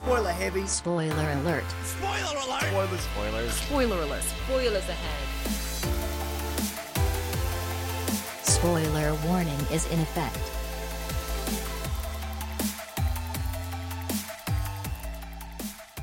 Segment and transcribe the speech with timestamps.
[0.00, 0.64] Spoiler heavy.
[0.68, 1.64] Spoiler alert.
[1.82, 2.62] Spoiler alert.
[2.62, 3.00] Spoilers.
[3.02, 3.52] Spoilers.
[3.52, 4.22] Spoiler alert.
[4.22, 5.26] Spoilers ahead.
[8.44, 10.38] Spoiler warning is in effect.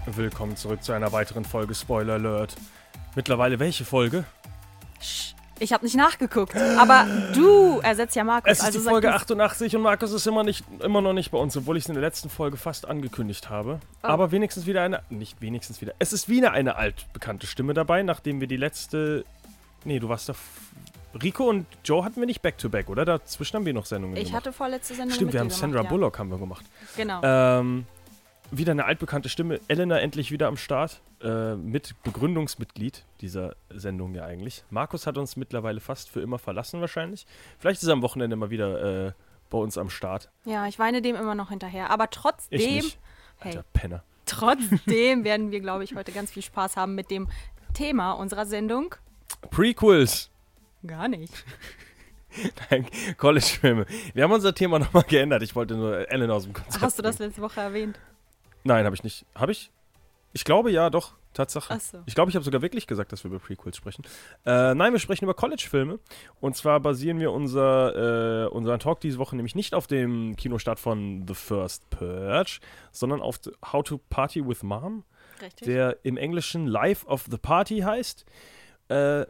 [0.08, 2.58] Willkommen zurück zu einer weiteren Folge Spoiler Alert.
[3.16, 4.26] Mittlerweile welche Folge?
[5.60, 8.52] Ich habe nicht nachgeguckt, aber du ersetzt ja Markus.
[8.52, 9.16] Es ist also die Folge du's.
[9.16, 11.96] 88 und Markus ist immer, nicht, immer noch nicht bei uns, obwohl ich es in
[11.96, 13.80] der letzten Folge fast angekündigt habe.
[14.04, 14.08] Oh.
[14.08, 18.42] Aber wenigstens wieder eine, nicht wenigstens wieder, es ist wieder eine altbekannte Stimme dabei, nachdem
[18.42, 19.24] wir die letzte,
[19.86, 20.34] nee, du warst da,
[21.22, 23.06] Rico und Joe hatten wir nicht back-to-back, oder?
[23.06, 24.38] Dazwischen haben wir noch Sendungen Ich gemacht.
[24.38, 25.90] hatte vorletzte Sendung Stimmt, wir haben gemacht, Sandra ja.
[25.90, 26.66] Bullock haben wir gemacht.
[26.98, 27.22] Genau.
[27.24, 27.86] Ähm,
[28.52, 29.60] wieder eine altbekannte Stimme.
[29.68, 31.02] Elena endlich wieder am Start.
[31.22, 34.64] Äh, mit Begründungsmitglied dieser Sendung ja eigentlich.
[34.70, 37.26] Markus hat uns mittlerweile fast für immer verlassen wahrscheinlich.
[37.60, 39.12] Vielleicht ist er am Wochenende mal wieder äh,
[39.50, 40.30] bei uns am Start.
[40.46, 41.90] ja, ich weine dem immer noch hinterher.
[41.90, 43.00] Aber Ich trotzdem, nicht.
[43.40, 44.04] hey, Alter Penner.
[44.26, 47.28] trotzdem werden wir, glaube ich, heute ganz viel Spaß haben mit dem
[47.74, 48.96] Thema unserer Sendung.
[49.52, 50.30] Prequels.
[50.86, 51.34] Gar nicht.
[52.70, 52.86] Nein,
[53.18, 53.86] College-Filme.
[54.14, 55.42] Wir haben unser Thema nochmal geändert.
[55.42, 57.98] Ich wollte nur Elena aus dem Konzept Hast du das letzte Woche erwähnt?
[58.66, 59.26] Nein, habe ich nicht.
[59.36, 59.72] Habe ich?
[60.34, 61.14] Ich glaube ja, doch.
[61.36, 61.74] Tatsache.
[61.74, 62.02] Ach so.
[62.06, 64.04] Ich glaube, ich habe sogar wirklich gesagt, dass wir über Prequels sprechen.
[64.46, 66.00] Äh, nein, wir sprechen über College-Filme.
[66.40, 70.80] Und zwar basieren wir unser, äh, unseren Talk diese Woche nämlich nicht auf dem Kinostart
[70.80, 72.60] von The First Purge,
[72.92, 73.40] sondern auf
[73.72, 75.04] How to Party with Mom,
[75.42, 75.66] Richtig.
[75.66, 78.26] der im Englischen Life of the Party heißt.
[78.88, 79.26] Äh,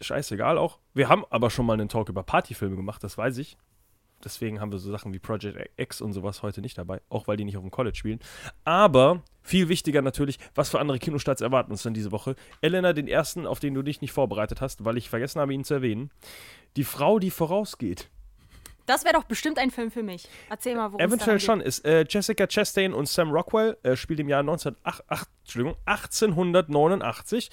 [0.00, 0.78] scheißegal auch.
[0.94, 3.58] Wir haben aber schon mal einen Talk über Partyfilme gemacht, das weiß ich.
[4.24, 7.36] Deswegen haben wir so Sachen wie Project X und sowas heute nicht dabei, auch weil
[7.36, 8.18] die nicht auf dem College spielen.
[8.64, 12.34] Aber viel wichtiger natürlich, was für andere Kinostarts erwarten uns dann diese Woche.
[12.60, 15.64] Elena, den ersten, auf den du dich nicht vorbereitet hast, weil ich vergessen habe, ihn
[15.64, 16.10] zu erwähnen.
[16.76, 18.10] Die Frau, die vorausgeht.
[18.88, 20.26] Das wäre doch bestimmt ein Film für mich.
[20.48, 21.60] Erzähl mal, worum Eventuell es schon.
[21.60, 27.50] Ist äh, Jessica Chastain und Sam Rockwell äh, spielt im Jahr 1908, ach, Entschuldigung, 1889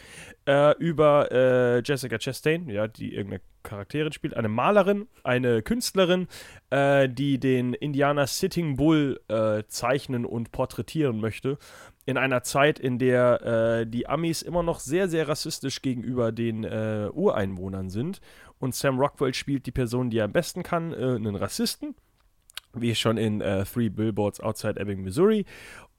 [0.47, 6.29] äh, über äh, Jessica Chastain, ja, die irgendeine Charakterin spielt, eine Malerin, eine Künstlerin,
[6.69, 11.57] äh, die den Indianer Sitting Bull äh, zeichnen und porträtieren möchte.
[12.06, 17.90] In einer Zeit, in der die Amis immer noch sehr, sehr rassistisch gegenüber den Ureinwohnern
[17.90, 18.22] sind.
[18.59, 21.95] Und Sam Rockwell spielt die Person, die er am besten kann, äh, einen Rassisten
[22.75, 25.45] wie schon in äh, Three Billboards Outside Ebbing, Missouri.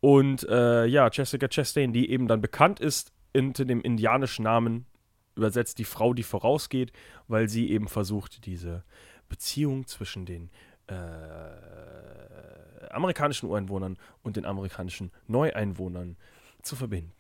[0.01, 4.87] Und äh, ja, Jessica Chastain, die eben dann bekannt ist unter dem indianischen Namen,
[5.35, 6.93] übersetzt die Frau, die vorausgeht,
[7.29, 8.85] weil sie eben versucht, diese
[9.29, 10.51] Beziehung zwischen den
[10.87, 10.95] äh,
[12.91, 16.17] amerikanischen Ureinwohnern und den amerikanischen Neueinwohnern
[16.63, 17.13] zu verbinden.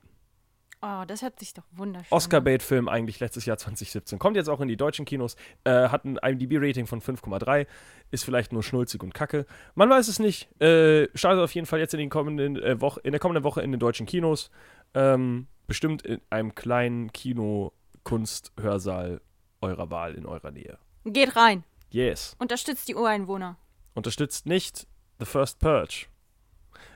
[0.88, 4.20] Oh, das hört sich doch wunderschön Oscar-Bait-Film eigentlich letztes Jahr 2017.
[4.20, 5.34] Kommt jetzt auch in die deutschen Kinos.
[5.64, 7.66] Äh, hat ein IMDb-Rating von 5,3.
[8.12, 9.46] Ist vielleicht nur schnulzig und kacke.
[9.75, 10.48] Man weiß es nicht.
[10.62, 13.62] Äh, startet auf jeden Fall jetzt in, den kommenden, äh, Woche, in der kommenden Woche
[13.62, 14.52] in den deutschen Kinos.
[14.94, 19.20] Ähm, bestimmt in einem kleinen Kino-Kunst-Hörsaal
[19.62, 20.78] eurer Wahl in eurer Nähe.
[21.04, 21.12] an.
[21.12, 21.64] Geht rein.
[21.91, 22.36] Yes.
[22.38, 23.58] Unterstützt die Ureinwohner.
[23.94, 24.86] Unterstützt nicht
[25.19, 26.06] The First Purge.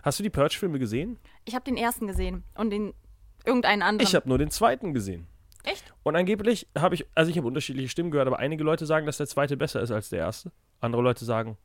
[0.04, 1.18] Hast du die Purge-Filme gesehen?
[1.44, 2.94] Ich habe den ersten gesehen und den
[3.44, 4.06] irgendeinen anderen.
[4.06, 5.26] Ich habe nur den zweiten gesehen.
[5.64, 5.92] Echt?
[6.02, 9.18] Und angeblich habe ich, also ich habe unterschiedliche Stimmen gehört, aber einige Leute sagen, dass
[9.18, 10.52] der zweite besser ist als der erste.
[10.80, 11.58] Andere Leute sagen,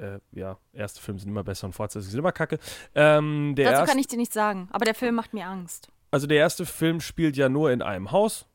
[0.00, 2.58] äh, ja, erste Filme sind immer besser und Fortsetzungen sind immer kacke.
[2.94, 5.88] Ähm, Dazu erste, kann ich dir nichts sagen, aber der Film macht mir Angst.
[6.10, 8.46] also der erste Film spielt ja nur in einem Haus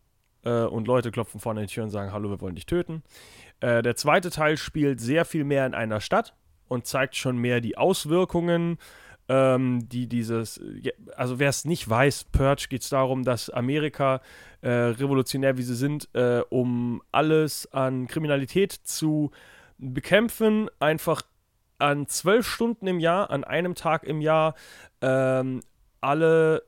[0.43, 3.03] äh, und Leute klopfen vorne an die Tür und sagen, hallo, wir wollen dich töten.
[3.61, 6.35] Äh, der zweite Teil spielt sehr viel mehr in einer Stadt
[6.67, 8.77] und zeigt schon mehr die Auswirkungen,
[9.31, 10.59] ähm, die dieses,
[11.15, 14.19] also wer es nicht weiß, Purge geht es darum, dass Amerika,
[14.59, 19.31] äh, revolutionär wie sie sind, äh, um alles an Kriminalität zu
[19.77, 21.21] bekämpfen, einfach
[21.77, 24.53] an zwölf Stunden im Jahr, an einem Tag im Jahr,
[24.99, 25.61] ähm,
[26.01, 26.63] alle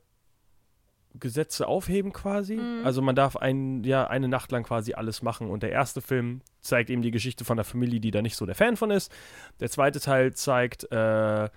[1.16, 2.60] Gesetze aufheben quasi.
[2.86, 5.50] Also man darf ein, ja, eine Nacht lang quasi alles machen.
[5.50, 8.46] Und der erste Film zeigt eben die Geschichte von der Familie, die da nicht so
[8.46, 9.12] der Fan von ist.
[9.60, 11.50] Der zweite Teil zeigt, äh,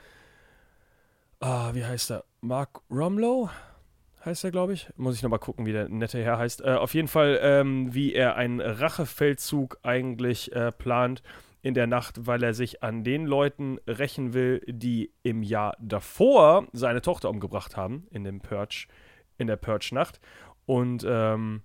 [1.40, 2.24] ah, wie heißt er?
[2.40, 3.50] Mark Romlow?
[4.24, 4.88] Heißt er, glaube ich.
[4.96, 6.62] Muss ich nochmal gucken, wie der nette Herr heißt.
[6.62, 11.22] Äh, auf jeden Fall, ähm, wie er einen Rachefeldzug eigentlich äh, plant
[11.62, 16.66] in der Nacht, weil er sich an den Leuten rächen will, die im Jahr davor
[16.72, 18.86] seine Tochter umgebracht haben, in dem Purge,
[19.38, 20.20] in der Purge-Nacht.
[20.64, 21.62] Und ähm,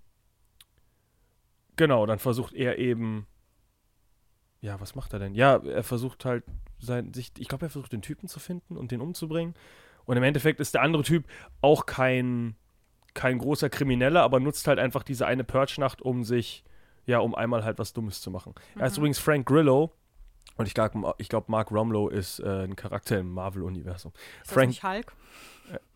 [1.76, 3.28] genau, dann versucht er eben.
[4.62, 5.34] Ja, was macht er denn?
[5.34, 6.44] Ja, er versucht halt
[6.80, 9.56] sein, sich, ich glaube, er versucht den Typen zu finden und den umzubringen.
[10.06, 11.26] Und im Endeffekt ist der andere Typ
[11.62, 12.56] auch kein,
[13.14, 16.64] kein großer Krimineller, aber nutzt halt einfach diese eine Purge-Nacht, um sich,
[17.06, 18.54] ja, um einmal halt was Dummes zu machen.
[18.76, 19.92] Er heißt übrigens Frank Grillo
[20.58, 24.12] Und ich glaube, ich glaub, Mark Romlow ist äh, ein Charakter im Marvel-Universum.
[24.44, 25.14] Ist das nicht Hulk?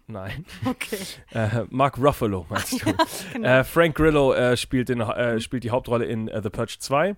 [0.07, 0.45] Nein.
[0.65, 0.99] Okay.
[1.31, 2.93] Äh, Mark Ruffalo, meinst du?
[3.33, 3.47] genau.
[3.47, 7.15] äh, Frank Grillo äh, spielt, den, äh, spielt die Hauptrolle in äh, The Purge 2.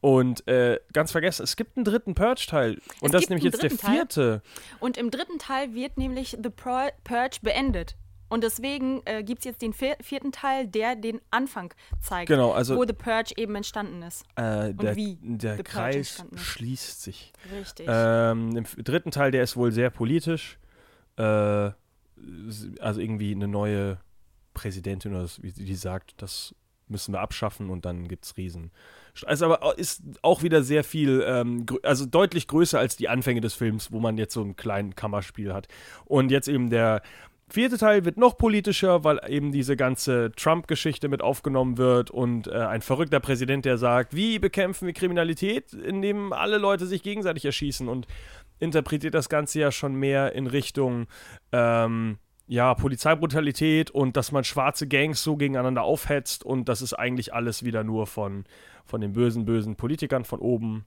[0.00, 2.74] Und äh, ganz vergessen, es gibt einen dritten Purge-Teil.
[3.00, 3.96] Und Es das ist nämlich jetzt der Teil.
[3.96, 4.42] vierte.
[4.78, 7.96] Und im dritten Teil wird nämlich The Purge beendet.
[8.30, 12.52] Und deswegen äh, gibt es jetzt den vier- vierten Teil, der den Anfang zeigt, Genau,
[12.52, 14.24] also wo The Purge eben entstanden ist.
[14.36, 17.32] äh, der, wie der The Kreis schließt sich.
[17.52, 17.86] Richtig.
[17.90, 20.58] Ähm, Im dritten Teil, der ist wohl sehr politisch.
[21.16, 21.22] Äh,
[22.80, 23.98] also irgendwie eine neue
[24.54, 26.54] Präsidentin oder wie die sagt, das
[26.86, 28.70] müssen wir abschaffen und dann gibt es Riesen.
[29.24, 33.54] Also aber ist auch wieder sehr viel, ähm, also deutlich größer als die Anfänge des
[33.54, 35.68] Films, wo man jetzt so ein kleines Kammerspiel hat.
[36.04, 37.02] Und jetzt eben der
[37.52, 42.52] vierte Teil wird noch politischer, weil eben diese ganze Trump-Geschichte mit aufgenommen wird und äh,
[42.52, 47.88] ein verrückter Präsident, der sagt, wie bekämpfen wir Kriminalität, indem alle Leute sich gegenseitig erschießen
[47.88, 48.06] und
[48.58, 51.06] interpretiert das Ganze ja schon mehr in Richtung
[51.52, 52.18] ähm,
[52.50, 57.62] ja, Polizeibrutalität und dass man schwarze Gangs so gegeneinander aufhetzt und das ist eigentlich alles
[57.62, 58.44] wieder nur von,
[58.84, 60.84] von den bösen, bösen Politikern von oben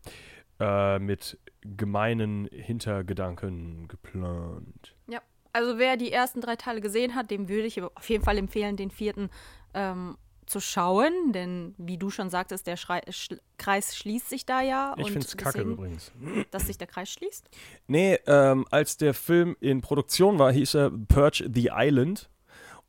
[0.60, 4.94] äh, mit gemeinen Hintergedanken geplant.
[5.08, 5.22] ja.
[5.56, 8.76] Also wer die ersten drei Teile gesehen hat, dem würde ich auf jeden Fall empfehlen,
[8.76, 9.30] den vierten
[9.76, 11.32] ähm, zu schauen.
[11.34, 14.96] Denn wie du schon sagtest, der Schrei Sch Kreis schließt sich da ja.
[14.98, 16.12] Ich finde es kacke übrigens.
[16.52, 17.50] Dass sich der Kreis schließt.
[17.88, 22.30] Nee, ähm, als der Film in Produktion war, hieß er Purge the Island.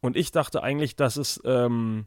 [0.01, 2.07] Und ich dachte eigentlich, dass es, ähm,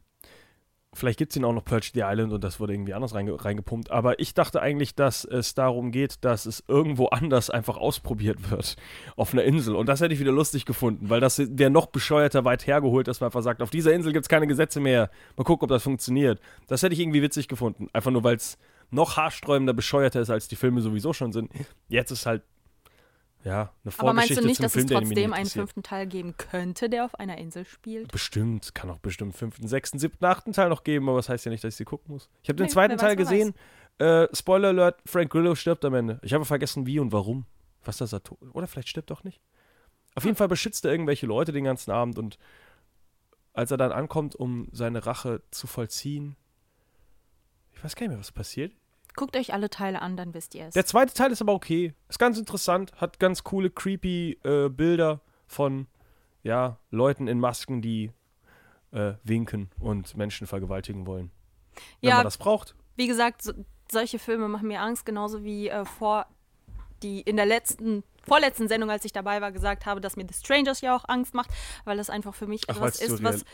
[0.94, 3.44] vielleicht gibt es ihn auch noch Purge the Island und das wurde irgendwie anders reinge
[3.44, 3.90] reingepumpt.
[3.90, 8.76] Aber ich dachte eigentlich, dass es darum geht, dass es irgendwo anders einfach ausprobiert wird.
[9.16, 9.76] Auf einer Insel.
[9.76, 13.20] Und das hätte ich wieder lustig gefunden, weil das wäre noch bescheuerter weit hergeholt, dass
[13.20, 15.10] man einfach sagt, auf dieser Insel gibt es keine Gesetze mehr.
[15.36, 16.40] Mal gucken, ob das funktioniert.
[16.66, 17.88] Das hätte ich irgendwie witzig gefunden.
[17.92, 18.58] Einfach nur, weil es
[18.90, 21.50] noch haarsträubender, bescheuerter ist, als die Filme sowieso schon sind.
[21.88, 22.42] Jetzt ist halt,
[23.44, 26.36] ja, eine Vorgeschichte Aber meinst du nicht, dass Film, es trotzdem einen fünften Teil geben
[26.36, 28.10] könnte, der auf einer Insel spielt?
[28.10, 31.50] Bestimmt, kann auch bestimmt fünften, sechsten, siebten, achten Teil noch geben, aber das heißt ja
[31.50, 32.28] nicht, dass ich sie gucken muss.
[32.42, 33.54] Ich habe den Nee, zweiten weiß, Teil gesehen.
[33.98, 36.20] Äh, Spoiler Alert, Frank Grillo stirbt am Ende.
[36.22, 37.46] Ich habe vergessen, wie und warum.
[37.84, 38.38] Was das er tot.
[38.52, 39.40] Oder vielleicht stirbt doch nicht.
[40.14, 42.38] Auf jeden Fall beschützt er irgendwelche Leute den ganzen Abend und
[43.52, 46.36] als er dann ankommt, um seine Rache zu vollziehen.
[47.72, 48.72] Ich weiß gar nicht mehr, was passiert.
[49.18, 50.74] Guckt euch alle Teile an, dann wisst ihr es.
[50.74, 51.92] Der zweite Teil ist aber okay.
[52.08, 55.88] Ist ganz interessant, hat ganz coole, creepy äh, Bilder von
[56.44, 58.12] ja, Leuten in Masken, die
[58.92, 61.32] äh, winken und Menschen vergewaltigen wollen.
[62.00, 62.14] Wenn Ja.
[62.16, 62.76] man das braucht.
[62.94, 63.52] Wie gesagt, so,
[63.90, 66.26] solche Filme machen mir Angst, genauso wie äh, vor
[67.02, 70.34] die in der letzten, vorletzten Sendung, als ich dabei war, gesagt habe, dass mir The
[70.34, 71.50] Strangers ja auch Angst macht,
[71.84, 73.44] weil das einfach für mich Ach, was ist, was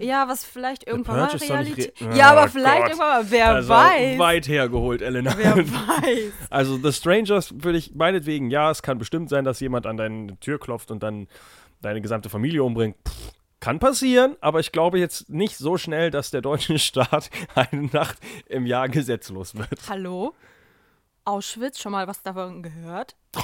[0.00, 2.00] ja, was vielleicht irgendwann mal Realität.
[2.00, 2.88] re- ja, Oh aber vielleicht Gott.
[2.90, 4.18] irgendwann mal, wer also weiß.
[4.18, 5.34] weit hergeholt, Elena.
[5.36, 6.32] Wer weiß.
[6.50, 10.38] Also The Strangers würde ich meinetwegen, ja, es kann bestimmt sein, dass jemand an deine
[10.40, 11.28] Tür klopft und dann
[11.80, 12.96] deine gesamte Familie umbringt.
[13.06, 17.86] Pff, kann passieren, aber ich glaube jetzt nicht so schnell, dass der deutsche Staat eine
[17.92, 19.88] Nacht im Jahr gesetzlos wird.
[19.88, 20.34] Hallo?
[21.24, 23.14] Auschwitz, schon mal was davon gehört?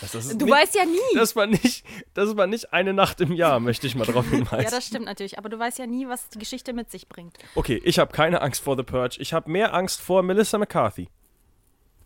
[0.00, 0.98] Das, das Du nicht, weißt ja nie.
[1.14, 1.84] das war nicht,
[2.14, 4.64] das war nicht eine Nacht im Jahr, möchte ich mal drauf hinweisen.
[4.64, 7.38] ja, das stimmt natürlich, aber du weißt ja nie, was die Geschichte mit sich bringt.
[7.54, 9.16] okay, ich habe keine Angst vor The Purge.
[9.20, 11.08] Ich habe mehr Angst vor Melissa McCarthy.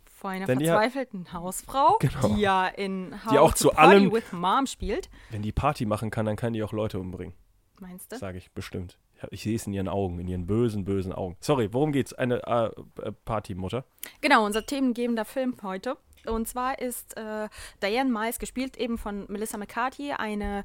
[0.04, 0.76] Vor einer Denn die hat-
[11.40, 12.12] Sorry, worum geht's?
[12.12, 12.66] Eine äh,
[13.02, 13.84] äh, Partymutter?
[14.20, 15.96] Genau, unser themengebender Film heute.
[16.26, 17.48] Und zwar ist äh,
[17.82, 20.64] Diane Mice, gespielt eben von Melissa McCarthy, eine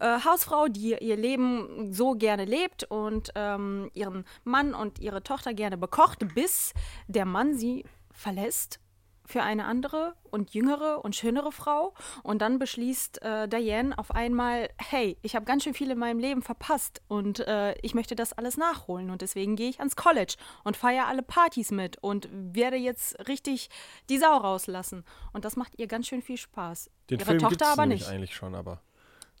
[0.00, 5.54] äh, Hausfrau, die ihr Leben so gerne lebt und ähm, ihren Mann und ihre Tochter
[5.54, 6.72] gerne bekocht, bis
[7.06, 8.80] der Mann sie verlässt
[9.26, 11.94] für eine andere und jüngere und schönere Frau.
[12.22, 16.18] Und dann beschließt äh, Diane auf einmal, hey, ich habe ganz schön viel in meinem
[16.18, 19.10] Leben verpasst und äh, ich möchte das alles nachholen.
[19.10, 23.70] Und deswegen gehe ich ans College und feiere alle Partys mit und werde jetzt richtig
[24.10, 25.04] die Sau rauslassen.
[25.32, 26.90] Und das macht ihr ganz schön viel Spaß.
[27.10, 28.08] Den Ihre Film Tochter gibt's aber nicht.
[28.08, 28.80] eigentlich schon, aber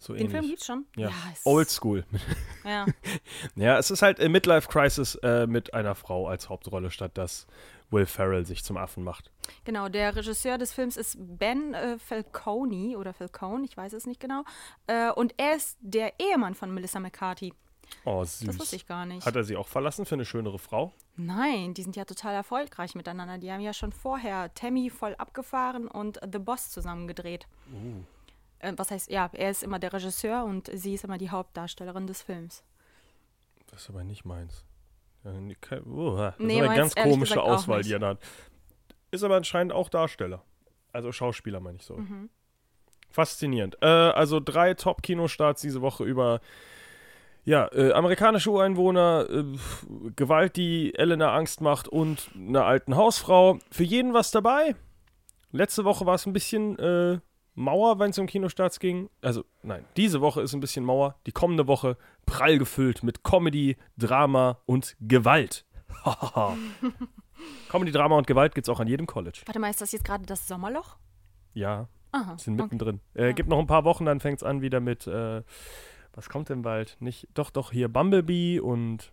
[0.00, 0.32] so Den ähnlich.
[0.32, 0.86] Film gibt's schon?
[0.96, 2.04] ja, es- Old School.
[2.64, 2.86] Ja.
[3.56, 7.46] ja, es ist halt eine Midlife Crisis äh, mit einer Frau als Hauptrolle, statt dass
[7.94, 9.30] Will Ferrell sich zum Affen macht.
[9.64, 14.20] Genau, der Regisseur des Films ist Ben äh, Falcone oder Falcone, ich weiß es nicht
[14.20, 14.44] genau.
[14.86, 17.54] Äh, und er ist der Ehemann von Melissa McCarthy.
[18.04, 18.46] Oh, süß.
[18.46, 19.24] Das wusste ich gar nicht.
[19.24, 20.92] Hat er sie auch verlassen für eine schönere Frau?
[21.16, 23.38] Nein, die sind ja total erfolgreich miteinander.
[23.38, 27.46] Die haben ja schon vorher Tammy voll abgefahren und The Boss zusammen gedreht.
[28.58, 32.06] Äh, was heißt, ja, er ist immer der Regisseur und sie ist immer die Hauptdarstellerin
[32.06, 32.64] des Films.
[33.66, 34.64] Das ist aber nicht meins.
[35.24, 38.18] Oh, das Nee, ist eine ganz komische Auswahl, die er da hat.
[39.10, 40.42] Ist aber anscheinend auch Darsteller.
[40.92, 41.96] Also Schauspieler, meine ich so.
[41.96, 42.30] Mhm.
[43.10, 43.76] Faszinierend.
[43.80, 46.40] Äh, also drei Top-Kinostarts diese Woche über
[47.44, 49.44] ja, äh, amerikanische Ureinwohner, äh,
[50.16, 53.58] Gewalt, die Elena Angst macht und einer alten Hausfrau.
[53.70, 54.74] Für jeden was dabei.
[55.52, 57.18] Letzte Woche war es ein bisschen äh,
[57.54, 59.08] Mauer, wenn es um Kinostarts ging.
[59.22, 61.16] Also, nein, diese Woche ist ein bisschen Mauer.
[61.26, 61.96] Die kommende Woche
[62.26, 65.64] prall gefüllt mit Comedy, Drama und Gewalt.
[67.68, 69.42] Comedy, Drama und Gewalt gibt es auch an jedem College.
[69.46, 70.96] Warte mal, ist das jetzt gerade das Sommerloch?
[71.52, 71.88] Ja.
[72.12, 73.00] Aha, sind mittendrin.
[73.14, 73.30] Okay.
[73.30, 73.32] Äh.
[73.34, 75.42] Gibt noch ein paar Wochen, dann fängt es an wieder mit, äh,
[76.12, 76.96] was kommt denn bald?
[77.00, 79.12] Nicht, doch, doch, hier Bumblebee und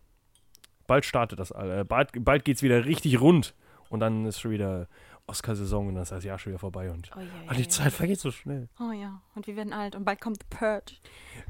[0.85, 1.79] bald startet das alle.
[1.79, 3.55] Äh, bald, bald geht es wieder richtig rund
[3.89, 4.87] und dann ist schon wieder
[5.31, 7.91] Oscar-Saison und dann ist das Jahr schon wieder vorbei und oh, ja, ja, die Zeit
[7.93, 8.69] vergeht so schnell.
[8.79, 10.93] Oh ja, und wir werden alt und bald kommt The Purge.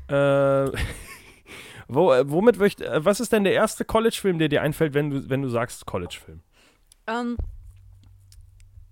[0.08, 0.78] Äh,
[1.88, 5.10] wo, äh, womit möchte, äh, was ist denn der erste College-Film, der dir einfällt, wenn
[5.10, 6.42] du, wenn du sagst College-Film?
[7.08, 7.38] Ähm,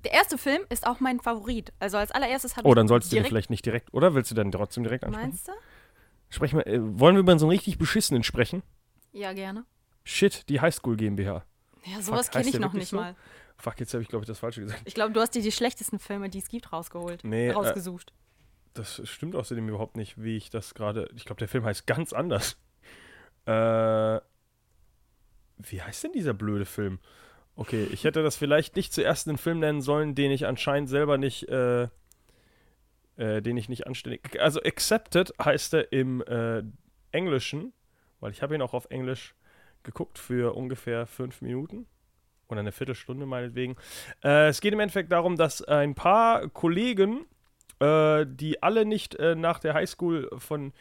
[0.03, 1.74] der erste Film ist auch mein Favorit.
[1.79, 4.36] Also als allererstes hat Oh, dann sollst du dir vielleicht nicht direkt, oder willst du
[4.36, 5.29] dann trotzdem direkt ansprechen?
[5.29, 5.51] Meinst du?
[6.29, 8.63] Sprechen wir, äh, wollen wir über so einen richtig beschissenen sprechen?
[9.12, 9.65] Ja, gerne.
[10.03, 11.43] Shit, die Highschool GmbH.
[11.86, 12.98] Ja, sowas kenne ich noch nicht so?
[12.98, 13.15] mal.
[13.59, 14.81] Fuck, jetzt habe ich, glaube ich, das Falsche gesagt.
[14.85, 17.23] Ich glaube, du hast dir die schlechtesten Filme, die es gibt, rausgeholt.
[17.25, 18.11] Nee, rausgesucht.
[18.11, 18.13] Äh,
[18.73, 21.09] das stimmt außerdem überhaupt nicht, wie ich das gerade.
[21.15, 22.57] Ich glaube, der Film heißt ganz anders.
[23.45, 24.21] Äh.
[25.61, 26.99] Wie heißt denn dieser blöde Film?
[27.57, 31.17] Okay, ich hätte das vielleicht nicht zuerst einen Film nennen sollen, den ich anscheinend selber
[31.17, 31.49] nicht.
[31.49, 31.89] Äh,
[33.17, 34.39] äh, den ich nicht anständig.
[34.39, 36.63] Also, Accepted heißt er im äh,
[37.11, 37.73] Englischen,
[38.21, 39.35] weil ich habe ihn auch auf Englisch
[39.83, 41.85] geguckt für ungefähr fünf Minuten
[42.50, 43.75] oder eine Viertelstunde meinetwegen.
[44.24, 47.25] Äh, es geht im Endeffekt darum, dass ein paar Kollegen,
[47.79, 50.74] äh, die alle nicht äh, nach der Highschool von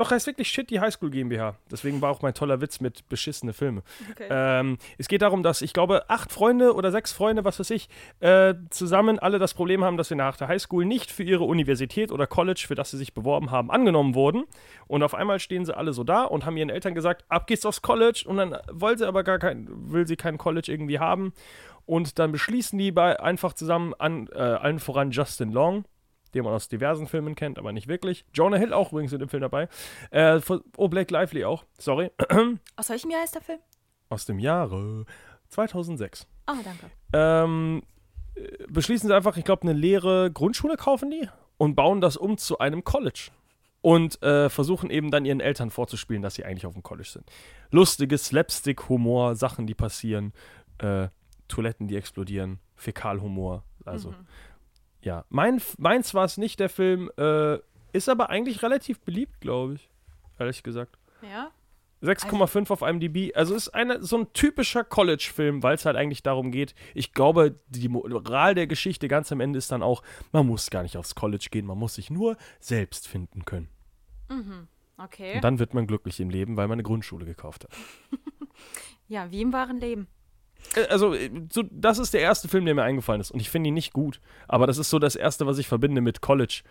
[0.00, 1.56] doch, heißt wirklich Shit, die Highschool GmbH.
[1.70, 3.82] Deswegen war auch mein toller Witz mit beschissene Filme.
[4.10, 4.28] Okay.
[4.30, 7.90] Ähm, es geht darum, dass ich glaube, acht Freunde oder sechs Freunde, was weiß ich,
[8.20, 12.12] äh, zusammen alle das Problem haben, dass sie nach der Highschool nicht für ihre Universität
[12.12, 14.44] oder College, für das sie sich beworben haben, angenommen wurden.
[14.86, 17.66] Und auf einmal stehen sie alle so da und haben ihren Eltern gesagt, ab geht's
[17.66, 18.24] aufs College.
[18.26, 21.34] Und dann wollen sie aber gar kein, will sie kein College irgendwie haben.
[21.84, 25.84] Und dann beschließen die bei einfach zusammen an, äh, allen voran Justin Long
[26.34, 28.24] den man aus diversen Filmen kennt, aber nicht wirklich.
[28.32, 29.68] Jonah Hill auch übrigens in dem Film dabei.
[30.10, 30.40] Äh,
[30.76, 31.64] oh, Blake Lively auch.
[31.78, 32.10] Sorry.
[32.76, 33.58] Aus welchem Jahr ist der Film?
[34.08, 35.04] Aus dem Jahre
[35.48, 36.26] 2006.
[36.46, 36.90] Ah, oh, danke.
[37.12, 37.82] Ähm,
[38.68, 42.58] beschließen sie einfach, ich glaube, eine leere Grundschule kaufen die und bauen das um zu
[42.58, 43.30] einem College.
[43.82, 47.24] Und äh, versuchen eben dann ihren Eltern vorzuspielen, dass sie eigentlich auf dem College sind.
[47.70, 50.34] Lustige Slapstick-Humor, Sachen, die passieren,
[50.78, 51.08] äh,
[51.48, 53.64] Toiletten, die explodieren, Fäkalhumor.
[53.86, 54.26] Also mhm
[55.02, 57.10] ja, mein, meins war es nicht, der Film.
[57.16, 57.58] Äh,
[57.92, 59.90] ist aber eigentlich relativ beliebt, glaube ich.
[60.38, 60.96] Ehrlich gesagt.
[61.22, 61.50] Ja.
[62.02, 63.36] 6,5 also, auf IMDb.
[63.36, 66.74] Also ist eine, so ein typischer College-Film, weil es halt eigentlich darum geht.
[66.94, 70.02] Ich glaube, die Moral der Geschichte ganz am Ende ist dann auch,
[70.32, 73.68] man muss gar nicht aufs College gehen, man muss sich nur selbst finden können.
[74.30, 74.68] Mhm.
[74.96, 75.34] Okay.
[75.34, 77.70] Und dann wird man glücklich im Leben, weil man eine Grundschule gekauft hat.
[79.08, 80.08] ja, wie im wahren Leben.
[80.74, 83.30] Äh, also, äh, so, das ist der erste Film, der mir eingefallen ist.
[83.30, 84.20] Und ich finde ihn nicht gut.
[84.48, 86.62] Aber das ist so das erste, was ich verbinde mit College.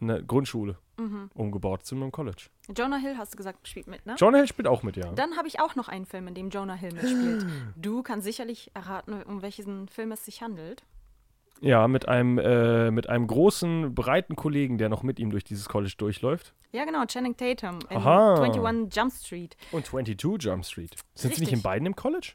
[0.00, 0.78] Eine Grundschule.
[0.98, 1.30] Mhm.
[1.34, 2.48] Umgebaut zu einem College.
[2.74, 4.14] Jonah Hill, hast du gesagt, spielt mit, ne?
[4.18, 5.12] Jonah Hill spielt auch mit, ja.
[5.12, 7.46] Dann habe ich auch noch einen Film, in dem Jonah Hill mitspielt.
[7.76, 10.84] du kannst sicherlich erraten, um welchen Film es sich handelt.
[11.60, 15.68] Ja, mit einem, äh, mit einem großen, breiten Kollegen, der noch mit ihm durch dieses
[15.68, 16.54] College durchläuft.
[16.72, 18.42] Ja, genau, Channing Tatum in Aha.
[18.42, 19.56] 21 Jump Street.
[19.70, 20.94] Und 22 Jump Street.
[21.14, 21.34] Sind Richtig.
[21.34, 22.32] sie nicht in beiden im College?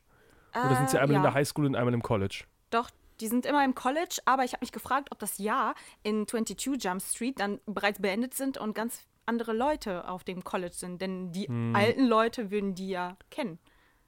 [0.56, 1.18] Oder sind sie einmal ja.
[1.18, 2.46] in der Highschool und einmal im College?
[2.70, 6.28] Doch, die sind immer im College, aber ich habe mich gefragt, ob das Jahr in
[6.28, 11.02] 22 Jump Street dann bereits beendet sind und ganz andere Leute auf dem College sind.
[11.02, 11.76] Denn die hm.
[11.76, 13.60] alten Leute würden die ja kennen.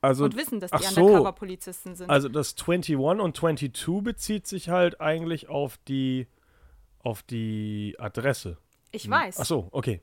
[0.02, 1.06] Also, und wissen, dass die so.
[1.06, 2.10] Undercover-Polizisten sind.
[2.10, 6.28] Also das 21 und 22 bezieht sich halt eigentlich auf die
[7.00, 8.58] auf die Adresse.
[8.92, 9.12] Ich hm.
[9.12, 9.40] weiß.
[9.40, 10.02] Ach so, okay.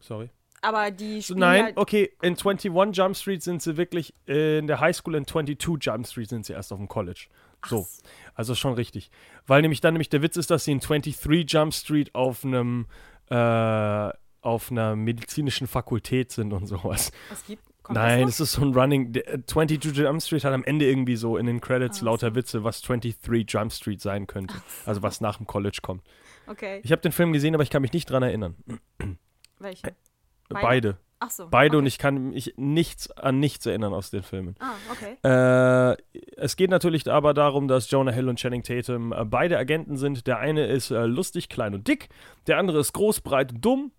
[0.00, 0.30] Sorry.
[0.62, 4.80] Aber die spielen Nein, halt okay, in 21 Jump Street sind sie wirklich in der
[4.80, 7.26] High School, in 22 Jump Street sind sie erst auf dem College.
[7.66, 7.86] So,
[8.34, 9.10] also schon richtig.
[9.46, 12.86] Weil nämlich dann nämlich der Witz ist, dass sie in 23 Jump Street auf einem
[13.28, 17.12] äh, auf einer medizinischen Fakultät sind und sowas.
[17.32, 19.12] Es gibt Nein, das, ist so ein Running.
[19.46, 22.34] 22 äh, Jump Street hat am Ende irgendwie so in den Credits ah, lauter.
[22.34, 23.16] Witze, was 23
[23.48, 24.54] Jump Street sein könnte.
[24.54, 24.90] So.
[24.90, 26.02] Also was nach dem College kommt.
[26.46, 26.80] Okay.
[26.84, 28.56] Ich habe den Film gesehen, aber ich kann mich nicht dran erinnern.
[29.58, 29.90] Welchen?
[30.54, 30.66] Beide.
[30.66, 30.98] Beide.
[31.24, 31.48] Ach so.
[31.48, 31.82] Beide okay.
[31.82, 34.56] und ich kann mich nichts an nichts erinnern aus den Filmen.
[34.58, 35.16] Ah, okay.
[35.22, 35.96] Äh,
[36.36, 40.26] es geht natürlich aber darum, dass Jonah Hill und Channing Tatum äh, beide Agenten sind.
[40.26, 42.08] Der eine ist äh, lustig, klein und dick.
[42.48, 43.92] Der andere ist groß, breit, dumm.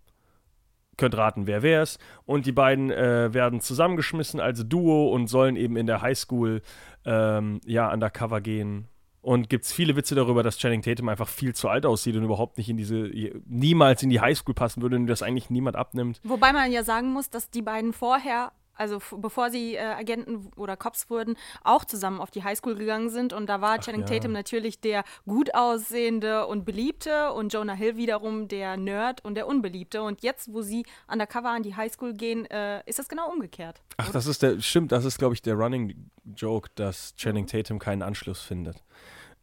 [0.97, 1.97] könnt raten, wer wer ist.
[2.25, 6.61] Und die beiden äh, werden zusammengeschmissen als Duo und sollen eben in der Highschool
[7.05, 8.89] ähm, ja, undercover gehen.
[9.23, 12.23] Und gibt es viele Witze darüber, dass Channing Tatum einfach viel zu alt aussieht und
[12.23, 13.09] überhaupt nicht in diese,
[13.45, 16.19] niemals in die Highschool passen würde und das eigentlich niemand abnimmt.
[16.25, 20.75] Wobei man ja sagen muss, dass die beiden vorher also bevor sie äh, Agenten oder
[20.77, 23.33] Cops wurden, auch zusammen auf die Highschool gegangen sind.
[23.33, 24.07] Und da war Ach, Channing ja.
[24.07, 29.47] Tatum natürlich der gut aussehende und beliebte und Jonah Hill wiederum der Nerd und der
[29.47, 30.03] unbeliebte.
[30.03, 33.81] Und jetzt, wo sie undercover an die Highschool gehen, äh, ist das genau umgekehrt.
[33.97, 34.13] Ach, oder?
[34.13, 38.01] das ist der, stimmt, das ist, glaube ich, der Running Joke, dass Channing Tatum keinen
[38.01, 38.83] Anschluss findet.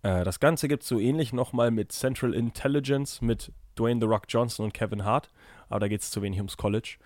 [0.02, 4.24] Äh, das Ganze gibt es so ähnlich nochmal mit Central Intelligence, mit Dwayne The Rock
[4.28, 5.30] Johnson und Kevin Hart.
[5.68, 6.96] Aber da geht es zu wenig ums College.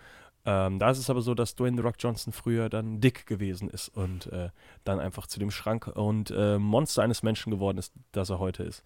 [0.47, 3.71] Ähm, da ist es aber so, dass Dwayne The Rock Johnson früher dann dick gewesen
[3.71, 4.51] ist und äh,
[4.85, 8.63] dann einfach zu dem Schrank und äh, Monster eines Menschen geworden ist, das er heute
[8.63, 8.83] ist.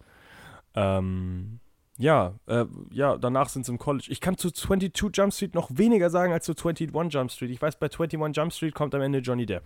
[0.75, 1.59] Ähm,
[1.97, 4.07] ja, äh, ja, danach sind sie im College.
[4.09, 7.51] Ich kann zu 22 Jump Street noch weniger sagen als zu 21 Jump Street.
[7.51, 9.63] Ich weiß, bei 21 Jump Street kommt am Ende Johnny Depp.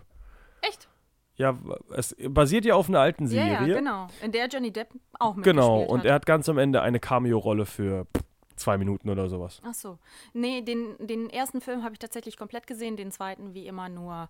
[0.61, 0.89] Echt?
[1.35, 1.57] Ja,
[1.95, 3.53] es basiert ja auf einer alten Serie.
[3.53, 4.07] Ja, ja genau.
[4.23, 6.05] In der Johnny Depp auch mitgespielt Genau, und hat.
[6.05, 8.07] er hat ganz am Ende eine Cameo-Rolle für
[8.55, 9.61] zwei Minuten oder sowas.
[9.63, 9.97] Ach so.
[10.33, 14.29] Nee, den, den ersten Film habe ich tatsächlich komplett gesehen, den zweiten wie immer nur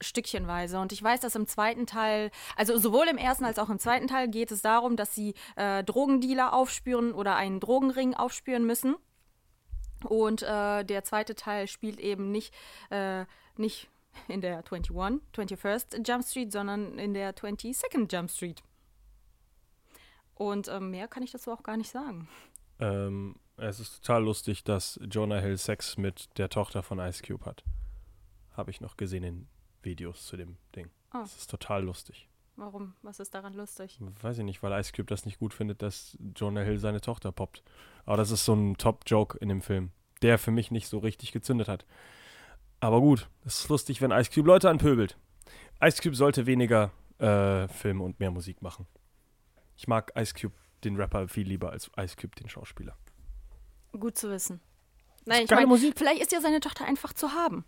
[0.00, 0.78] stückchenweise.
[0.78, 4.06] Und ich weiß, dass im zweiten Teil, also sowohl im ersten als auch im zweiten
[4.06, 8.96] Teil geht es darum, dass sie äh, Drogendealer aufspüren oder einen Drogenring aufspüren müssen.
[10.04, 12.54] Und äh, der zweite Teil spielt eben nicht,
[12.90, 13.24] äh,
[13.56, 13.88] nicht
[14.28, 18.62] in der 21, 21st Jump Street, sondern in der 22nd Jump Street.
[20.34, 22.28] Und ähm, mehr kann ich dazu auch gar nicht sagen.
[22.78, 27.44] Ähm, es ist total lustig, dass Jonah Hill Sex mit der Tochter von Ice Cube
[27.44, 27.64] hat.
[28.56, 29.48] Habe ich noch gesehen in
[29.82, 30.90] Videos zu dem Ding.
[31.12, 31.18] Oh.
[31.20, 32.28] Das ist total lustig.
[32.56, 32.94] Warum?
[33.02, 33.98] Was ist daran lustig?
[34.20, 37.30] Weiß ich nicht, weil Ice Cube das nicht gut findet, dass Jonah Hill seine Tochter
[37.30, 37.62] poppt.
[38.04, 41.30] Aber das ist so ein Top-Joke in dem Film, der für mich nicht so richtig
[41.30, 41.86] gezündet hat.
[42.80, 45.16] Aber gut, es ist lustig, wenn Ice Cube Leute anpöbelt.
[45.82, 48.86] Ice Cube sollte weniger äh, Filme und mehr Musik machen.
[49.76, 52.96] Ich mag Ice Cube, den Rapper, viel lieber als Ice Cube, den Schauspieler.
[53.98, 54.60] Gut zu wissen.
[55.24, 57.64] Nein, ich meine, vielleicht ist ja seine Tochter einfach zu haben.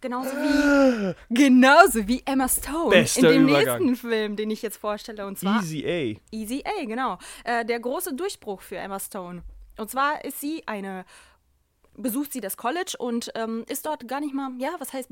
[0.00, 3.84] Genauso wie, genauso wie Emma Stone Bester in dem Übergang.
[3.84, 5.26] nächsten Film, den ich jetzt vorstelle.
[5.26, 6.34] Und zwar Easy A.
[6.34, 7.18] Easy A, genau.
[7.44, 9.42] Äh, der große Durchbruch für Emma Stone.
[9.76, 11.04] Und zwar ist sie eine,
[11.96, 15.10] besucht sie das College und ähm, ist dort gar nicht mal, ja, was heißt,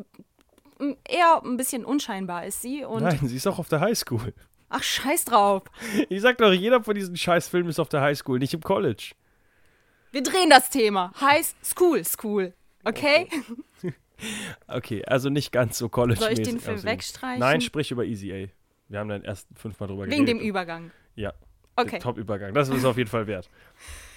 [1.06, 2.84] eher ein bisschen unscheinbar ist sie.
[2.84, 4.32] Und Nein, sie ist auch auf der Highschool.
[4.70, 5.64] Ach, scheiß drauf.
[6.08, 9.12] Ich sag doch, jeder von diesen Scheißfilmen ist auf der Highschool, nicht im College.
[10.10, 11.12] Wir drehen das Thema.
[11.20, 12.54] Heißt School School.
[12.84, 13.28] Okay?
[14.68, 16.90] okay, also nicht ganz so college Soll ich den Film aussehen.
[16.90, 17.40] wegstreichen?
[17.40, 18.48] Nein, sprich über Easy A.
[18.88, 20.28] Wir haben dann erst fünfmal drüber Wegen geredet.
[20.28, 20.90] Wegen dem Übergang.
[21.14, 21.34] Ja.
[21.76, 21.98] Okay.
[21.98, 22.54] Top-Übergang.
[22.54, 23.48] Das ist auf jeden Fall wert.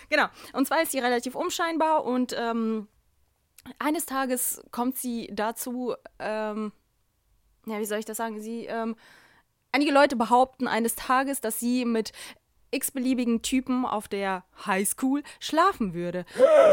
[0.10, 0.26] Genau.
[0.54, 2.88] Und zwar ist sie relativ unscheinbar und ähm,
[3.80, 6.72] eines Tages kommt sie dazu, ähm,
[7.66, 8.42] ja, wie soll ich das sagen?
[8.42, 8.96] Sie, ähm,
[9.72, 12.12] einige Leute behaupten eines Tages, dass sie mit
[12.72, 16.26] x-beliebigen Typen auf der Highschool schlafen würde.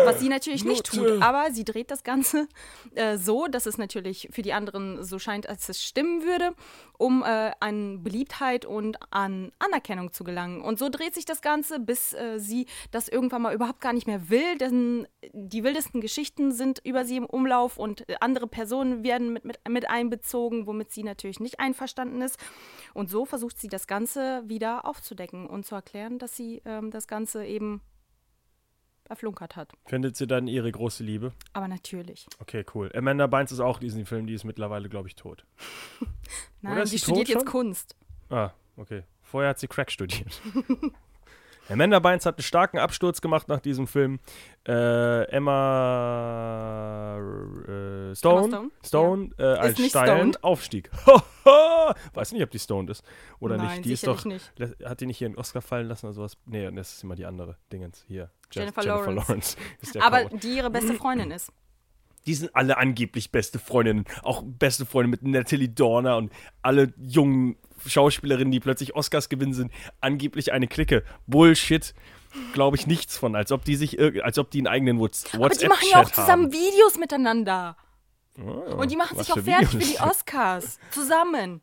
[0.04, 2.48] Was sie natürlich nicht tut, aber sie dreht das Ganze
[2.94, 6.54] äh, so, dass es natürlich für die anderen so scheint, als es stimmen würde,
[6.96, 10.60] um äh, an Beliebtheit und an Anerkennung zu gelangen.
[10.60, 14.06] Und so dreht sich das Ganze, bis äh, sie das irgendwann mal überhaupt gar nicht
[14.06, 19.32] mehr will, denn die wildesten Geschichten sind über sie im Umlauf und andere Personen werden
[19.32, 22.38] mit, mit, mit einbezogen, womit sie natürlich nicht einverstanden ist.
[22.94, 25.87] Und so versucht sie das Ganze wieder aufzudecken und zu erklären,
[26.18, 27.80] dass sie ähm, das Ganze eben
[29.08, 29.72] erflunkert hat.
[29.86, 31.32] Findet sie dann ihre große Liebe?
[31.52, 32.26] Aber natürlich.
[32.40, 32.90] Okay, cool.
[32.94, 35.44] Amanda Bynes ist auch diesen Film, die ist mittlerweile, glaube ich, tot.
[36.62, 37.96] Nein, sie studiert jetzt Kunst.
[38.28, 39.04] Ah, okay.
[39.22, 40.40] Vorher hat sie Crack studiert.
[41.68, 44.20] Amanda Bynes hat einen starken Absturz gemacht nach diesem Film.
[44.66, 49.54] Äh, Emma äh, Stone, Emma Stone, Stone ja.
[49.54, 50.36] äh, als steilen.
[50.42, 50.90] Aufstieg.
[52.14, 53.04] Weiß nicht, ob die stoned ist
[53.40, 53.84] oder Nein, nicht.
[53.84, 54.24] Die ist doch.
[54.24, 54.52] Nicht.
[54.84, 56.36] Hat die nicht hier einen Oscar fallen lassen oder sowas?
[56.46, 58.30] Nee, das ist immer die andere Dingens hier.
[58.50, 59.56] Jennifer, Jennifer Lawrence.
[59.58, 61.52] Lawrence Aber die ihre beste Freundin ist.
[62.26, 64.04] Die sind alle angeblich beste Freundinnen.
[64.22, 69.72] Auch beste Freunde mit Natalie Dorner und alle jungen Schauspielerinnen, die plötzlich Oscars gewinnen, sind
[70.00, 71.04] angeblich eine Clique.
[71.26, 71.94] Bullshit.
[72.52, 75.48] Glaube ich nichts von, als ob die sich, als ob die einen eigenen WhatsApp Aber
[75.48, 76.52] die machen ja auch zusammen haben.
[76.52, 77.76] Videos miteinander.
[78.38, 79.86] Oh, und die machen sich auch fertig Videos?
[79.86, 80.78] für die Oscars.
[80.90, 81.62] Zusammen.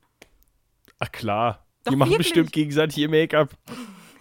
[0.99, 1.65] Ach klar.
[1.83, 2.29] Doch die machen wirklich?
[2.29, 3.49] bestimmt gegenseitig ihr Make-up.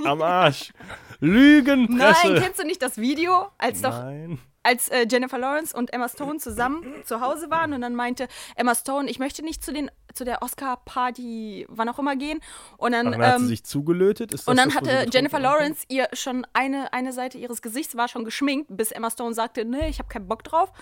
[0.04, 0.72] Am Arsch.
[1.20, 2.28] Lügenpresse.
[2.28, 3.50] Nein, kennst du nicht das Video?
[3.56, 4.38] Als Nein.
[4.64, 8.74] Als äh, Jennifer Lawrence und Emma Stone zusammen zu Hause waren und dann meinte Emma
[8.74, 12.40] Stone, ich möchte nicht zu den zu der Oscar-Party, wann auch immer gehen.
[12.76, 14.32] Und dann, dann hat ähm, sie sich zugelötet.
[14.32, 15.40] Ist das und dann das, hatte Jennifer?
[15.40, 19.64] Lawrence ihr schon eine, eine Seite ihres Gesichts war schon geschminkt, bis Emma Stone sagte,
[19.64, 20.72] nee, ich habe keinen Bock drauf.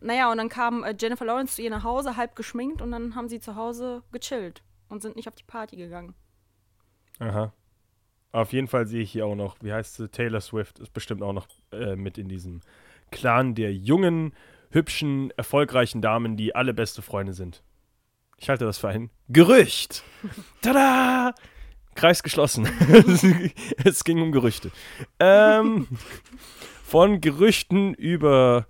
[0.00, 3.14] Naja, und dann kam äh, Jennifer Lawrence zu ihr nach Hause, halb geschminkt, und dann
[3.14, 6.14] haben sie zu Hause gechillt und sind nicht auf die Party gegangen.
[7.20, 7.52] Aha.
[8.32, 10.08] Auf jeden Fall sehe ich hier auch noch, wie heißt sie?
[10.08, 12.60] Taylor Swift ist bestimmt auch noch äh, mit in diesem
[13.12, 14.34] Clan der jungen,
[14.70, 17.62] hübschen, erfolgreichen Damen, die alle beste Freunde sind.
[18.38, 20.02] Ich halte das für ein Gerücht.
[20.62, 21.32] Tada!
[21.94, 22.66] Kreis geschlossen.
[23.84, 24.72] es ging um Gerüchte.
[25.20, 25.86] Ähm,
[26.82, 28.66] von Gerüchten über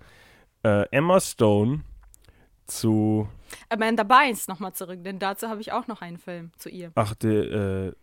[0.63, 1.81] äh, Emma Stone
[2.67, 3.27] zu.
[3.69, 6.91] Amanda Bynes nochmal zurück, denn dazu habe ich auch noch einen Film zu ihr.
[6.95, 7.93] Ach, de, äh,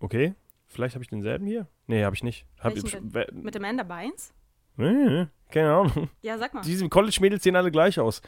[0.00, 0.34] okay.
[0.68, 1.68] Vielleicht habe ich denselben hier?
[1.86, 2.44] Nee, habe ich nicht.
[2.58, 3.00] Hab ich,
[3.32, 4.34] Mit Amanda Bynes?
[4.76, 6.10] Nee, keine Ahnung.
[6.22, 6.62] Ja, sag mal.
[6.62, 8.20] Diese College-Mädels sehen alle gleich aus.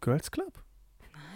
[0.00, 0.62] Girls Club?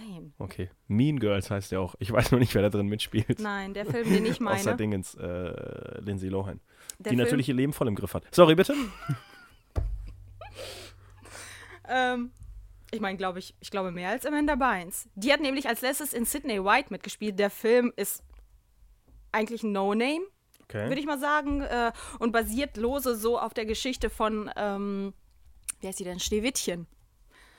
[0.01, 0.33] Nein.
[0.38, 0.71] Okay.
[0.88, 1.95] Mean Girls heißt der auch.
[1.99, 3.38] Ich weiß noch nicht, wer da drin mitspielt.
[3.40, 4.59] Nein, der Film, den ich meine.
[4.59, 6.61] Außer Dingens, äh, Lindsay Lohan.
[6.99, 8.25] der die Film, natürlich ihr Leben voll im Griff hat.
[8.35, 8.75] Sorry, bitte?
[11.88, 12.33] Ähm,
[12.90, 15.09] ich meine, glaube ich, ich glaube mehr als Amanda Bynes.
[15.14, 17.38] Die hat nämlich als letztes in Sydney White mitgespielt.
[17.38, 18.25] Der Film ist
[19.33, 20.27] eigentlich ein No-Name,
[20.68, 20.88] Okay.
[20.88, 25.14] würde ich mal sagen, äh, und basiert lose so auf der Geschichte von, ähm,
[25.81, 26.87] wie heißt sie denn, Schneewittchen.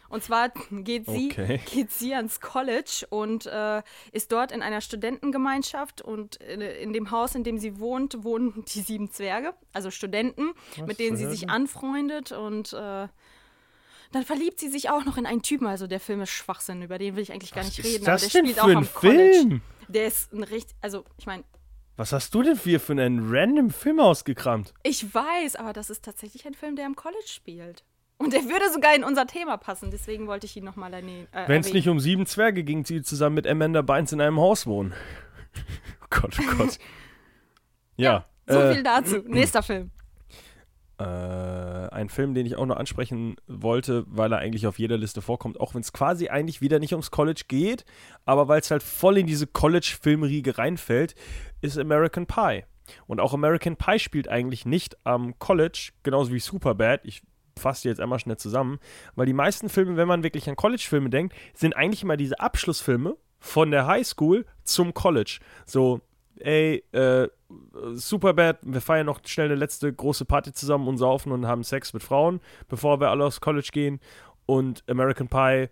[0.09, 1.59] Und zwar geht sie, Okay.
[1.71, 7.11] geht sie ans College und äh, ist dort in einer Studentengemeinschaft und in, in dem
[7.11, 10.53] Haus, in dem sie wohnt, wohnen die sieben Zwerge, also Studenten,
[10.85, 13.07] mit denen sie sich anfreundet und äh,
[14.13, 15.67] dann verliebt sie sich auch noch in einen Typen.
[15.67, 18.05] Also der Film ist Schwachsinn, über den will ich eigentlich gar nicht reden.
[18.05, 19.33] ist das aber der denn spielt für auch ein am College.
[19.33, 19.61] Film?
[19.89, 21.43] Der ist ein richtig, also ich meine,
[21.97, 24.73] Was hast du denn für, für einen random Film ausgekramt?
[24.83, 27.83] ich weiß, aber das ist tatsächlich ein Film, der am College spielt.
[28.19, 29.91] Und der würde sogar in unser Thema passen.
[29.91, 31.27] Deswegen wollte ich ihn nochmal erwähnen.
[31.31, 34.39] Äh, Wenn es nicht um sieben Zwerge ging, die zusammen mit Amanda Bynes in einem
[34.39, 34.93] Haus wohnen.
[36.01, 36.79] oh Gott, oh Gott.
[37.95, 38.25] ja.
[38.47, 39.17] So äh, viel dazu.
[39.25, 39.91] Nächster Film.
[40.99, 45.21] Äh, ein Film, den ich auch noch ansprechen wollte, weil er eigentlich auf jeder Liste
[45.21, 47.85] vorkommt, auch wenn es quasi eigentlich wieder nicht ums College geht,
[48.25, 51.13] aber weil es halt voll in diese College-Filmriege reinfällt,
[51.61, 52.63] ist American Pie.
[53.05, 57.01] Und auch American Pie spielt eigentlich nicht am College, genauso wie Superbad.
[57.03, 57.21] Ich
[57.57, 58.79] fasse die jetzt einmal schnell zusammen,
[59.15, 63.17] weil die meisten Filme, wenn man wirklich an College-Filme denkt, sind eigentlich immer diese Abschlussfilme
[63.39, 65.39] von der Highschool zum College.
[65.65, 66.01] So,
[66.39, 67.27] ey, äh,
[67.93, 71.93] Superbad, wir feiern noch schnell eine letzte große Party zusammen und saufen und haben Sex
[71.93, 73.99] mit Frauen, bevor wir alle aufs College gehen.
[74.45, 75.69] Und American Pie,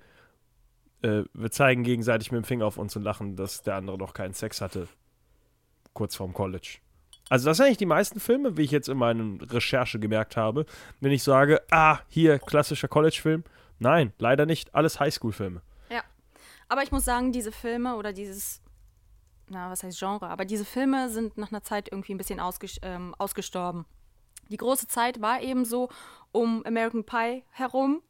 [1.02, 4.14] äh, wir zeigen gegenseitig mit dem Finger auf uns und lachen, dass der andere noch
[4.14, 4.88] keinen Sex hatte.
[5.96, 6.78] Kurz vorm College.
[7.30, 10.68] Also das sind eigentlich die meisten Filme, wie ich jetzt in meinen Recherche gemerkt habe.
[11.00, 13.44] Wenn ich sage, ah, hier, klassischer College-Film.
[13.80, 14.76] Nein, leider nicht.
[14.76, 15.62] Alles Highschool-Filme.
[15.90, 16.04] Ja.
[16.70, 18.62] Aber ich muss sagen, diese Filme oder dieses,
[19.50, 22.78] na, was heißt Genre, aber diese Filme sind nach einer Zeit irgendwie ein bisschen ausges
[22.84, 23.86] ähm, ausgestorben.
[24.50, 25.90] Die große Zeit war eben so
[26.32, 28.04] um American Pie herum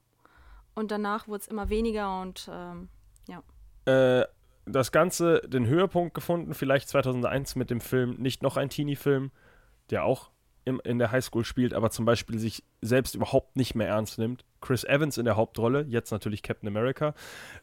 [0.73, 2.89] und danach wurde es immer weniger und ähm,
[3.29, 3.41] ja.
[3.85, 4.25] äh,
[4.65, 9.31] das Ganze den Höhepunkt gefunden, vielleicht 2001 mit dem Film Nicht noch ein Teenie-Film,
[9.89, 10.31] der auch
[10.65, 14.43] im, in der Highschool spielt, aber zum Beispiel sich selbst überhaupt nicht mehr ernst nimmt.
[14.61, 17.13] Chris Evans in der Hauptrolle, jetzt natürlich Captain America,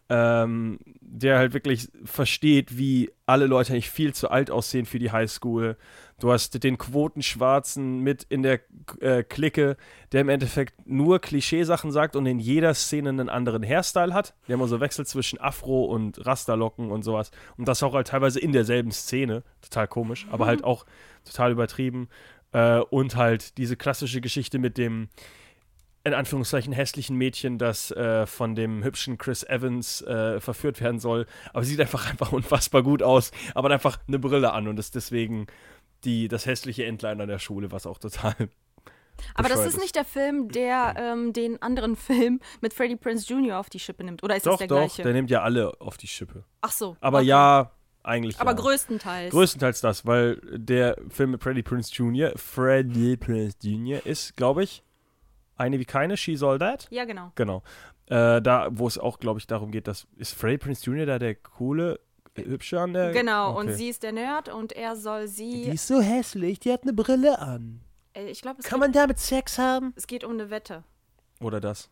[0.09, 5.11] ähm, der halt wirklich versteht, wie alle Leute eigentlich viel zu alt aussehen für die
[5.11, 5.77] Highschool.
[6.21, 8.61] Du hast den Quotenschwarzen mit in der
[9.01, 9.77] äh, Clique,
[10.13, 14.35] der im Endeffekt nur Klischeesachen sagt und in jeder Szene einen anderen Hairstyle hat.
[14.47, 17.33] Der immer so wechselt zwischen Afro und Rasterlocken und sowas.
[17.57, 19.43] Und das auch halt teilweise in derselben Szene.
[19.63, 20.87] Total komisch, aber halt auch
[21.25, 22.09] total übertrieben.
[22.53, 25.09] Äh, und halt diese klassische Geschichte mit dem
[26.05, 31.27] in Anführungszeichen hässlichen Mädchen, das äh, von dem hübschen Chris Evans äh, verführt werden soll.
[31.53, 34.79] Aber sie sieht einfach einfach unfassbar gut aus, aber hat einfach eine Brille an und
[34.79, 35.47] ist deswegen
[36.05, 38.35] die, das hässliche Entlein an der Schule, was auch total.
[39.35, 43.59] Aber das ist nicht der Film, der ähm, den anderen Film mit Freddie Prince Jr.
[43.59, 44.23] auf die Schippe nimmt.
[44.25, 45.03] Oder ist Doch, das der doch, gleiche?
[45.03, 46.45] der nimmt ja alle auf die Schippe.
[46.63, 46.97] Ach so.
[47.01, 47.29] Aber okay.
[47.29, 48.41] ja, eigentlich.
[48.41, 48.57] Aber ja.
[48.57, 49.31] größtenteils.
[49.33, 54.05] Größtenteils das, weil der Film mit Freddie Prince Jr., Freddie Prince Jr.
[54.07, 54.83] ist, glaube ich,
[55.57, 56.89] eine wie keine, She's All That.
[56.91, 57.31] ja, genau.
[57.35, 57.63] Genau.
[58.07, 61.07] Äh, da, wo es auch, glaube ich, darum geht, dass ist Freddie Prince Jr.
[61.07, 62.01] da der coole,
[62.35, 63.13] äh, hübsche an der.
[63.13, 63.75] Genau, und Okay.
[63.77, 65.63] sie ist der Nerd und er soll sie.
[65.65, 67.81] ist so hässlich, die hat eine Brille an.
[68.15, 69.93] äh, ich glaube, es, Kann geht- man damit Sex haben?
[69.97, 70.83] es geht um eine Wette.
[71.41, 71.89] Oder das.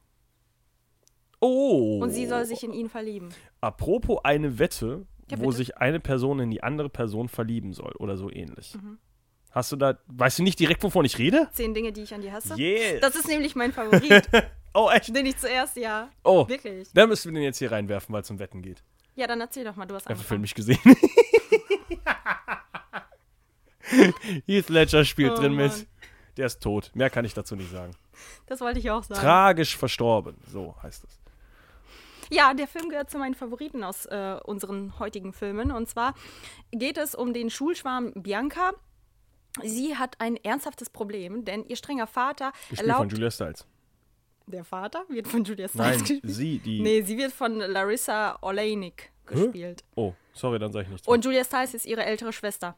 [1.40, 2.00] Oh.
[2.02, 3.30] Und sie soll sich in ihn verlieben.
[3.60, 8.16] Apropos eine Wette, Ja, wo sich eine Person in die andere Person verlieben soll oder
[8.16, 8.74] so ähnlich.
[8.74, 8.98] Mhm.
[9.50, 11.48] Hast du da, weißt du nicht direkt, wovon ich rede?
[11.52, 12.54] Zehn Dinge, die ich an dir hasse.
[12.56, 13.00] Yes.
[13.00, 14.28] Das ist nämlich mein Favorit.
[14.74, 15.14] oh, echt?
[15.14, 16.08] Den ich zuerst, ja.
[16.22, 16.46] Oh.
[16.48, 16.88] Wirklich.
[16.94, 18.84] Dann müssen wir den jetzt hier reinwerfen, weil es um Wetten geht.
[19.16, 20.28] Ja, dann erzähl doch mal, du hast Ich habe angefangen.
[20.28, 20.78] Film nicht gesehen.
[24.46, 25.86] Heath Ledger spielt Oh, drin mit.
[26.36, 26.90] Der ist tot.
[26.94, 27.90] Mehr kann ich dazu nicht sagen.
[28.46, 29.20] Das wollte ich auch sagen.
[29.20, 30.36] Tragisch verstorben.
[30.46, 31.20] So heißt es.
[32.30, 35.72] Ja, der Film gehört zu meinen Favoriten aus äh, unseren heutigen Filmen.
[35.72, 36.14] Und zwar
[36.70, 38.72] geht es um den Schulschwarm Bianca.
[39.62, 43.12] Sie hat ein ernsthaftes Problem, denn ihr strenger Vater Gespielt von erlaubt.
[43.12, 43.66] Julia Stiles.
[44.46, 46.22] Der Vater wird von Julia Stiles Nein, gespielt.
[46.24, 46.80] sie, die.
[46.80, 49.84] Nee, sie wird von Larissa Oleynik gespielt.
[49.96, 51.08] Oh, sorry, dann sage ich nichts.
[51.08, 52.76] Und Julia Stiles ist ihre ältere Schwester.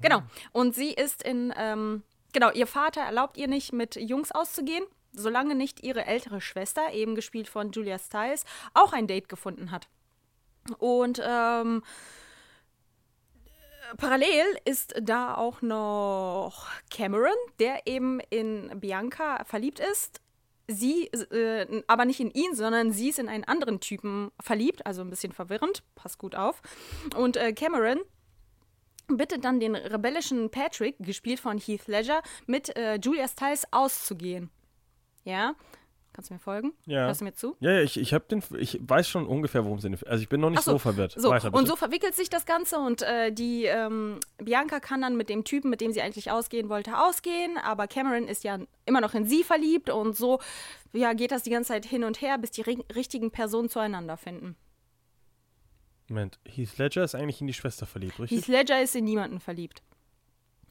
[0.00, 0.22] Genau.
[0.52, 2.02] Und sie ist in, ähm,
[2.32, 4.84] genau, ihr Vater erlaubt ihr nicht, mit Jungs auszugehen,
[5.18, 9.88] solange nicht ihre ältere Schwester, eben gespielt von Julia Stiles, auch ein Date gefunden hat.
[10.78, 11.82] Und ähm,
[13.96, 20.20] parallel ist da auch noch Cameron, der eben in Bianca verliebt ist.
[20.70, 25.00] Sie, äh, aber nicht in ihn, sondern sie ist in einen anderen Typen verliebt, also
[25.00, 26.60] ein bisschen verwirrend, passt gut auf.
[27.16, 28.00] Und äh, Cameron
[29.08, 34.50] bittet dann den rebellischen Patrick, gespielt von Heath Ledger, mit äh, Julia Stiles auszugehen.
[35.24, 35.54] Ja?
[36.18, 36.72] Kannst du mir folgen?
[36.84, 37.06] Ja.
[37.06, 37.56] Hörst du mir zu?
[37.60, 40.40] Ja, ja, ich, ich, den, ich weiß schon ungefähr, worum es in Also ich bin
[40.40, 41.14] noch nicht so, so, verwirrt.
[41.16, 45.16] So, Weiter, und so verwickelt sich das Ganze und äh, die ähm, Bianca kann dann
[45.16, 49.00] mit dem Typen, mit dem sie eigentlich ausgehen wollte, ausgehen, aber Cameron ist ja immer
[49.00, 50.40] noch in sie verliebt und so
[50.92, 54.16] ja, geht das die ganze Zeit hin und her, bis die ri richtigen Personen zueinander
[54.16, 54.56] finden.
[56.08, 58.38] Moment, Heath Ledger ist eigentlich in die Schwester verliebt, richtig?
[58.38, 59.82] Heath Ledger ist in niemanden verliebt.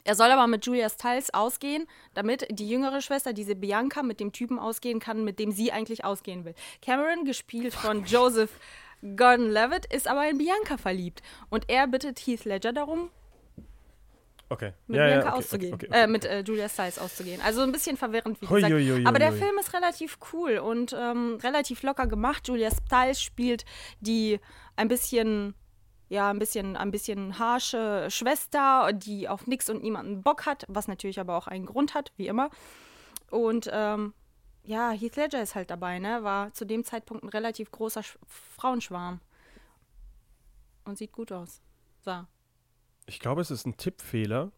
[0.08, 4.32] Er soll aber mit Julia Stiles ausgehen, damit die jüngere Schwester, diese Bianca, mit dem
[4.32, 6.56] Typen ausgehen kann, mit dem sie eigentlich ausgehen will.
[6.82, 8.52] Cameron, gespielt von Joseph
[9.02, 11.22] Gordon-Levitt, ist aber in Bianca verliebt.
[11.50, 13.10] Und er bittet Heath Ledger darum,
[14.50, 14.72] Okay.
[14.88, 15.74] mit ja, Bianca ja, okay, auszugehen.
[15.74, 17.42] Okay, okay, Äh, mit äh, Julia Stiles auszugehen.
[17.42, 18.74] Also ein bisschen verwirrend, wie Hui, gesagt.
[18.74, 19.38] hui, hui, Aber der hui.
[19.40, 22.48] Film ist relativ cool und ähm, relativ locker gemacht.
[22.48, 23.66] Julia Stiles spielt
[24.00, 24.40] die
[24.78, 25.54] ein bisschen,
[26.10, 30.88] ja, ein bisschen, ein bisschen harsche Schwester, die auf nichts und niemanden Bock hat, was
[30.88, 32.50] natürlich aber auch einen Grund hat, wie immer.
[33.30, 34.14] Und ähm,
[34.64, 36.24] ja, Heath Ledger ist halt dabei, ne?
[36.24, 39.22] War zu dem Zeitpunkt ein relativ großer Sch Frauenschwarm.
[40.86, 41.62] Und sieht gut aus.
[42.02, 42.26] So.
[43.06, 44.52] Ich glaube, es ist ein Tippfehler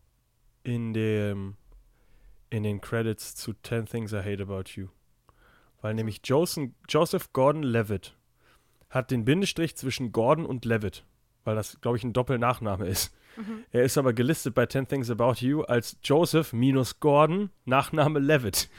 [0.64, 1.58] in dem
[2.50, 4.88] in den Credits zu 10 Things I Hate About You.
[5.82, 8.16] Weil nämlich Joseph, Joseph Gordon-Levitt
[8.90, 11.06] hat den Bindestrich zwischen Gordon und Levitt,
[11.50, 13.12] weil das, glaube ich, ein Doppelnachname ist.
[13.72, 18.70] Er ist aber gelistet bei 10 Things About You als Joseph minus Gordon, Nachname Levitt.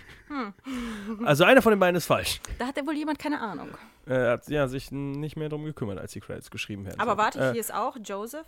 [1.25, 2.41] Also einer von den beiden ist falsch.
[2.59, 3.69] Da hat ja wohl jemand keine Ahnung.
[4.07, 7.01] Er hat ja, sich nicht mehr darum gekümmert, als die Credits geschrieben werden.
[7.01, 8.47] Aber warte, Äh, hier ist auch Joseph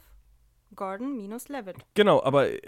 [0.76, 1.76] Gordon minus Levitt.
[1.94, 2.60] Genau, aber äh,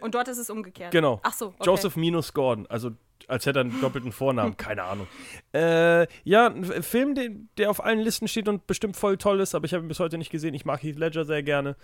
[0.00, 0.90] Und dort ist es umgekehrt.
[0.90, 1.20] Genau.
[1.22, 1.64] Ach so, okay.
[1.64, 2.90] Joseph minus Gordon, also
[3.28, 5.06] als hätte er einen doppelten Vornamen, keine Ahnung.
[5.52, 9.54] Äh, ja, ein Film, den, der auf allen Listen steht und bestimmt voll toll ist,
[9.54, 10.54] aber ich habe ihn bis heute nicht gesehen.
[10.54, 11.76] Ich mag Heath Ledger sehr gerne.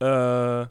[0.00, 0.66] Äh,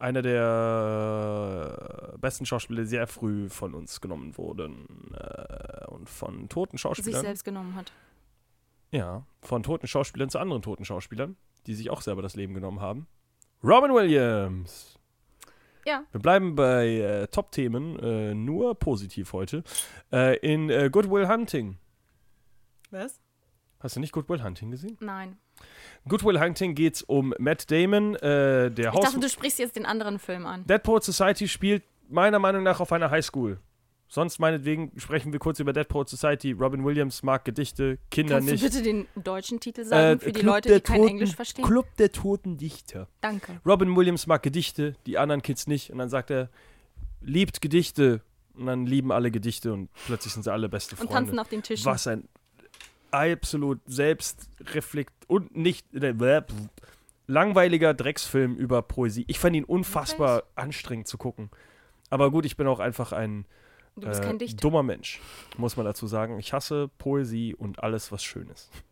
[0.00, 6.76] einer der besten Schauspieler, die sehr früh von uns genommen wurden äh, und von toten
[6.76, 7.22] Sich Schauspielern.
[7.22, 7.92] selbst genommen hat.
[8.90, 12.80] Ja, von toten Schauspielern zu anderen toten Schauspielern, die sich auch selber das Leben genommen
[12.80, 13.06] haben.
[13.62, 14.97] Robin Williams.
[15.88, 16.04] Ja.
[16.12, 19.64] Wir bleiben bei äh, Top-Themen, äh, nur positiv heute.
[20.12, 21.78] Äh, in äh, Good Will Hunting.
[22.90, 23.18] Was?
[23.80, 24.98] Hast du nicht Good Will Hunting gesehen?
[25.00, 25.38] Nein.
[26.06, 29.04] Good Will Hunting geht's um Matt Damon, äh, der Ich Haus.
[29.06, 30.66] dachte, du sprichst jetzt den anderen Film an.
[30.66, 33.58] Dead Poet Society spielt meiner Meinung nach auf einer Highschool.
[34.10, 36.52] Sonst meinetwegen sprechen wir kurz über Dead Poet Society.
[36.52, 38.64] Robin Williams mag Gedichte, Kinder Kannst nicht.
[38.64, 41.34] du bitte den deutschen Titel sagen Äh, für die Club Leute, die kein Toten- Englisch
[41.36, 41.64] verstehen?
[41.64, 43.06] Club der Toten Dichter.
[43.20, 43.60] Danke.
[43.66, 45.90] Robin Williams mag Gedichte, die anderen Kids nicht.
[45.92, 46.48] Und dann sagt er,
[47.20, 48.22] liebt Gedichte.
[48.54, 51.12] Und dann lieben alle Gedichte und plötzlich sind sie alle beste Und Freunde.
[51.14, 51.84] tanzen auf den Tischen.
[51.86, 52.26] Was ein
[53.12, 56.42] absolut selbstreflekt und nicht äh,
[57.26, 59.24] langweiliger Drecksfilm über Poesie.
[59.28, 61.50] Ich fand ihn unfassbar anstrengend zu gucken.
[62.10, 63.44] Aber gut, ich bin auch einfach ein
[64.00, 64.60] Du bist äh, kein Dichter.
[64.60, 65.20] dummer Mensch,
[65.56, 66.38] muss man dazu sagen.
[66.38, 68.70] Ich hasse Poesie und alles, was schön ist.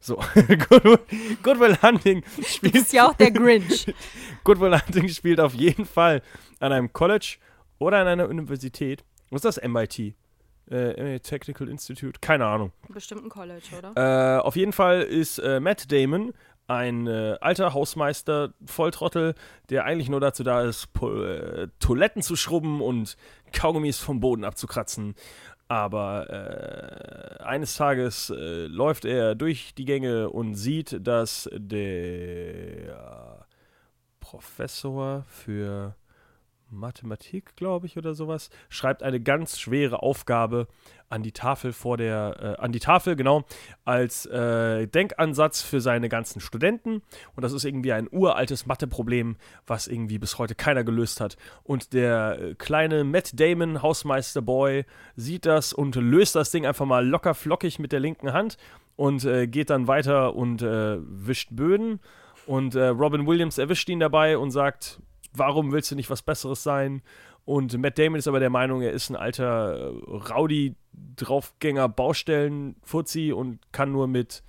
[0.00, 0.98] So, Good Will,
[1.42, 3.92] Good Will Hunting Du spielt bist ja auch der Grinch.
[4.44, 6.22] Good Will Hunting spielt auf jeden Fall
[6.58, 7.36] an einem College
[7.78, 9.04] oder an einer Universität.
[9.30, 9.68] Was ist das?
[9.68, 10.14] MIT?
[10.70, 12.18] Äh, Technical Institute?
[12.20, 12.72] Keine Ahnung.
[12.88, 14.38] Bestimmt ein College, oder?
[14.38, 16.32] Äh, auf jeden Fall ist äh, Matt Damon
[16.68, 19.34] ein äh, alter Hausmeister, Volltrottel,
[19.70, 23.16] der eigentlich nur dazu da ist, po äh, Toiletten zu schrubben und
[23.52, 25.14] Kaugummis vom Boden abzukratzen.
[25.68, 33.46] Aber äh, eines Tages äh, läuft er durch die Gänge und sieht, dass der
[34.20, 35.94] Professor für
[36.70, 40.68] Mathematik, glaube ich, oder sowas, schreibt eine ganz schwere Aufgabe
[41.08, 43.44] an die Tafel vor der, äh, an die Tafel, genau,
[43.84, 47.02] als äh, Denkansatz für seine ganzen Studenten.
[47.34, 51.36] Und das ist irgendwie ein uraltes Matheproblem, was irgendwie bis heute keiner gelöst hat.
[51.62, 54.84] Und der äh, kleine Matt Damon, Hausmeister-Boy,
[55.16, 58.58] sieht das und löst das Ding einfach mal locker flockig mit der linken Hand
[58.96, 62.00] und äh, geht dann weiter und äh, wischt Böden.
[62.46, 65.00] Und äh, Robin Williams erwischt ihn dabei und sagt,
[65.38, 67.02] warum willst du nicht was Besseres sein?
[67.44, 70.76] Und Matt Damon ist aber der Meinung, er ist ein alter äh, Rowdy,
[71.16, 74.42] Draufgänger, Baustellen-Fuzzi und kann nur mit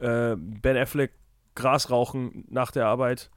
[0.00, 1.12] äh, Ben Affleck
[1.54, 3.30] Gras rauchen nach der Arbeit.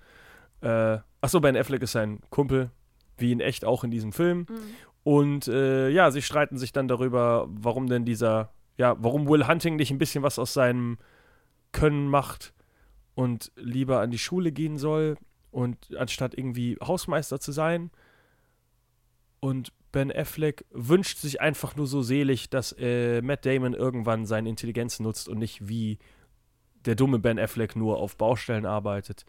[0.62, 2.72] Äh, achso, Ben Affleck ist sein Kumpel,
[3.18, 4.48] wie in echt auch in diesem Film.
[4.50, 4.58] Mhm.
[5.04, 9.76] Und äh, ja, sie streiten sich dann darüber, warum denn dieser, ja, warum Will Hunting
[9.76, 10.98] nicht ein bisschen was aus seinem
[11.72, 12.54] Können macht
[13.14, 15.18] und lieber an die Schule gehen soll
[15.54, 17.92] und anstatt irgendwie Hausmeister zu sein.
[19.40, 24.50] Und Ben Affleck wünscht sich einfach nur so selig, dass äh, Matt Damon irgendwann seine
[24.50, 26.00] Intelligenz nutzt und nicht wie
[26.86, 29.26] der dumme Ben Affleck nur auf Baustellen arbeitet.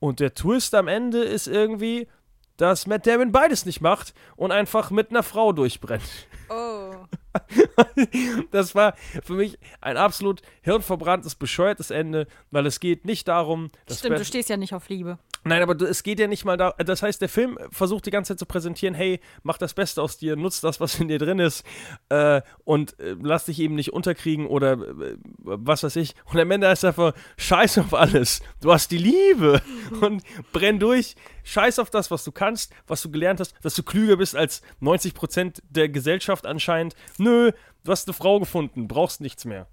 [0.00, 2.08] Und der Twist am Ende ist irgendwie,
[2.56, 6.26] dass Matt Damon beides nicht macht und einfach mit einer Frau durchbrennt.
[6.48, 6.92] Oh.
[8.50, 14.00] das war für mich ein absolut hirnverbranntes, bescheuertes Ende, weil es geht nicht darum, dass.
[14.00, 15.18] Stimmt, du stehst ja nicht auf Liebe.
[15.42, 16.74] Nein, aber es geht ja nicht mal da.
[16.84, 20.18] Das heißt, der Film versucht die ganze Zeit zu präsentieren: hey, mach das Beste aus
[20.18, 21.64] dir, nutz das, was in dir drin ist
[22.10, 26.14] äh, und äh, lass dich eben nicht unterkriegen oder äh, was weiß ich.
[26.26, 28.42] Und am Ende ist einfach: Scheiß auf alles.
[28.60, 29.62] Du hast die Liebe
[30.00, 30.22] und
[30.52, 31.16] brenn durch.
[31.42, 34.62] Scheiß auf das, was du kannst, was du gelernt hast, dass du klüger bist als
[34.82, 36.94] 90% der Gesellschaft anscheinend.
[37.16, 37.52] Nö,
[37.84, 39.66] du hast eine Frau gefunden, brauchst nichts mehr.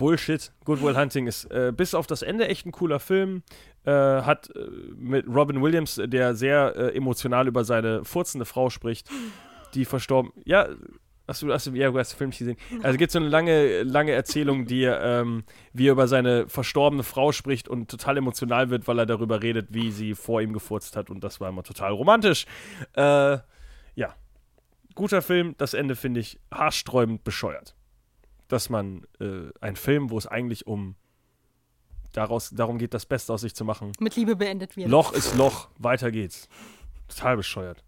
[0.00, 0.50] Bullshit.
[0.64, 3.42] Good Will Hunting ist äh, bis auf das Ende echt ein cooler Film.
[3.84, 4.60] Äh, hat äh,
[4.96, 9.10] mit Robin Williams, der sehr äh, emotional über seine furzende Frau spricht,
[9.74, 10.32] die verstorben.
[10.46, 10.70] Ja,
[11.28, 12.56] hast du, hast du, ja, du hast den Film nicht gesehen.
[12.82, 17.02] Also gibt es so eine lange, lange Erzählung, die, ähm, wie er über seine verstorbene
[17.02, 20.96] Frau spricht und total emotional wird, weil er darüber redet, wie sie vor ihm gefurzt
[20.96, 21.10] hat.
[21.10, 22.46] Und das war immer total romantisch.
[22.96, 23.36] Äh,
[23.96, 24.14] ja.
[24.94, 25.56] Guter Film.
[25.58, 27.74] Das Ende finde ich haarsträubend bescheuert
[28.52, 30.96] dass man äh, ein Film, wo es eigentlich um
[32.12, 33.92] daraus, darum geht, das Beste aus sich zu machen.
[34.00, 34.88] Mit Liebe beendet wird.
[34.88, 36.48] Loch ist Loch, weiter geht's.
[37.08, 37.84] Total bescheuert.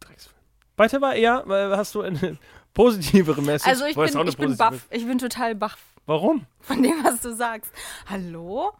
[0.00, 0.38] Drecksfilm.
[0.76, 1.44] Weiter war eher,
[1.76, 2.38] hast du eine
[2.74, 3.68] positivere Message?
[3.68, 4.86] Also ich bin, ich bin baff.
[4.90, 5.78] Ich bin total baff.
[6.06, 6.46] Warum?
[6.60, 7.70] Von dem, was du sagst.
[8.06, 8.72] Hallo?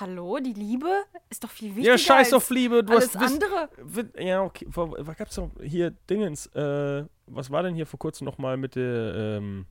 [0.00, 1.92] Hallo, die Liebe ist doch viel wichtiger.
[1.92, 2.82] Ja, scheiß auf Liebe.
[2.82, 3.68] Du alles hast, andere.
[4.18, 4.66] Ja, okay.
[4.68, 5.90] Was gab's noch hier?
[6.10, 6.46] Dingens.
[6.46, 9.66] Äh, was war denn hier vor kurzem nochmal mit der, ähm,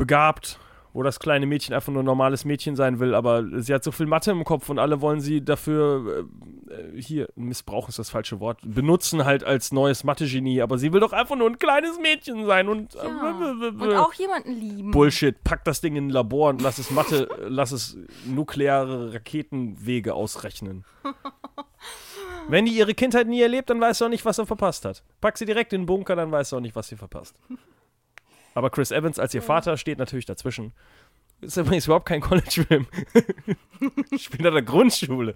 [0.00, 0.58] begabt,
[0.92, 3.92] wo das kleine Mädchen einfach nur ein normales Mädchen sein will, aber sie hat so
[3.92, 6.26] viel Mathe im Kopf und alle wollen sie dafür,
[6.68, 11.00] äh, hier, Missbrauch ist das falsche Wort, benutzen halt als neues Mathe-Genie, aber sie will
[11.00, 13.02] doch einfach nur ein kleines Mädchen sein und, ja.
[13.02, 14.90] äh, und auch jemanden lieben.
[14.90, 20.14] Bullshit, pack das Ding in ein Labor und lass es Mathe, lass es nukleare Raketenwege
[20.14, 20.84] ausrechnen.
[22.48, 25.04] Wenn die ihre Kindheit nie erlebt, dann weiß sie auch nicht, was sie verpasst hat.
[25.20, 27.38] Pack sie direkt in den Bunker, dann weiß sie auch nicht, was sie verpasst.
[28.54, 30.72] Aber Chris Evans als ihr Vater steht natürlich dazwischen.
[31.40, 32.86] Ist übrigens überhaupt kein College-Film.
[34.10, 35.34] ich bin an der Grundschule.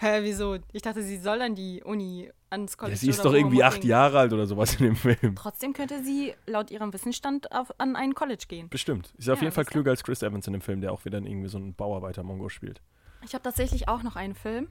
[0.00, 0.58] Hä, wieso?
[0.72, 2.94] Ich dachte, sie soll an die Uni, ans College.
[2.94, 5.34] Ja, sie ist doch irgendwie acht Jahre alt oder sowas in dem Film.
[5.36, 8.68] Trotzdem könnte sie laut ihrem Wissensstand auf, an ein College gehen.
[8.68, 9.08] Bestimmt.
[9.14, 11.04] Sie ist ja, auf jeden Fall klüger als Chris Evans in dem Film, der auch
[11.04, 12.80] wieder irgendwie so einen Bauarbeiter-Mongo spielt.
[13.24, 14.68] Ich habe tatsächlich auch noch einen Film.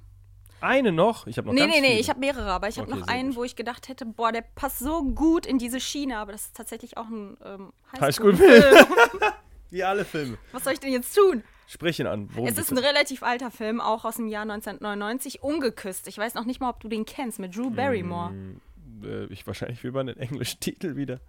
[0.61, 1.27] Eine noch?
[1.27, 1.99] Ich habe noch Nee, ganz nee, nee, viele.
[1.99, 3.37] ich habe mehrere, aber ich habe Okay, noch einen, gut.
[3.37, 6.55] wo ich gedacht hätte, boah, der passt so gut in diese Schiene, aber das ist
[6.57, 8.85] tatsächlich auch ein ähm, Highschool-Film.
[9.69, 10.37] Wie alle Filme.
[10.53, 11.43] Was soll ich denn jetzt tun?
[11.67, 12.29] Sprich ihn an.
[12.33, 16.07] Worum es ist ein relativ alter Film, auch aus dem Jahr 1999, Ungeküsst.
[16.07, 18.31] Ich weiß noch nicht mal, ob du den kennst, mit Drew Barrymore.
[18.31, 18.61] denn?
[19.03, 21.19] äh, ich wahrscheinlich man den englischen Titel wieder.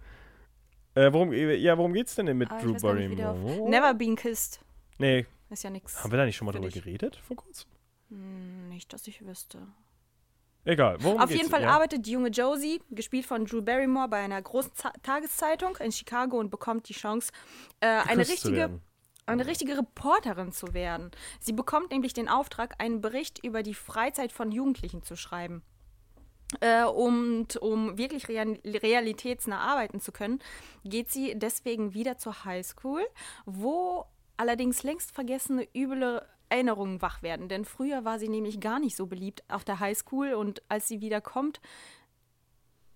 [0.94, 3.68] Äh, worum, ja, worum geht's denn, denn mit ich Drew Barrymore?
[3.68, 4.60] Never Been Kissed.
[4.98, 6.02] Nee, Ist ja nix.
[6.02, 6.82] haben wir da nicht schon mal drüber dich.
[6.82, 7.68] geredet vor kurzem?
[8.10, 9.66] Hm, Nicht, dass ich wüsste.
[10.64, 11.70] Egal, worum Auf jeden Fall ja?
[11.70, 16.38] arbeitet die junge Josie, gespielt von Drew Barrymore, bei einer großen Z Tageszeitung in Chicago
[16.38, 17.32] und bekommt die Chance,
[17.80, 18.78] äh, eine, richtige,
[19.24, 21.10] eine richtige Reporterin zu werden.
[21.40, 25.62] Sie bekommt nämlich den Auftrag, einen Bericht über die Freizeit von Jugendlichen zu schreiben.
[26.60, 30.38] Äh, und um wirklich real realitätsnah arbeiten zu können,
[30.84, 33.06] geht sie deswegen wieder zur Highschool,
[33.46, 37.48] wo allerdings längst vergessene üble Erinnerungen wach werden.
[37.48, 41.00] Denn früher war sie nämlich gar nicht so beliebt auf der Highschool und als sie
[41.00, 41.60] wieder kommt,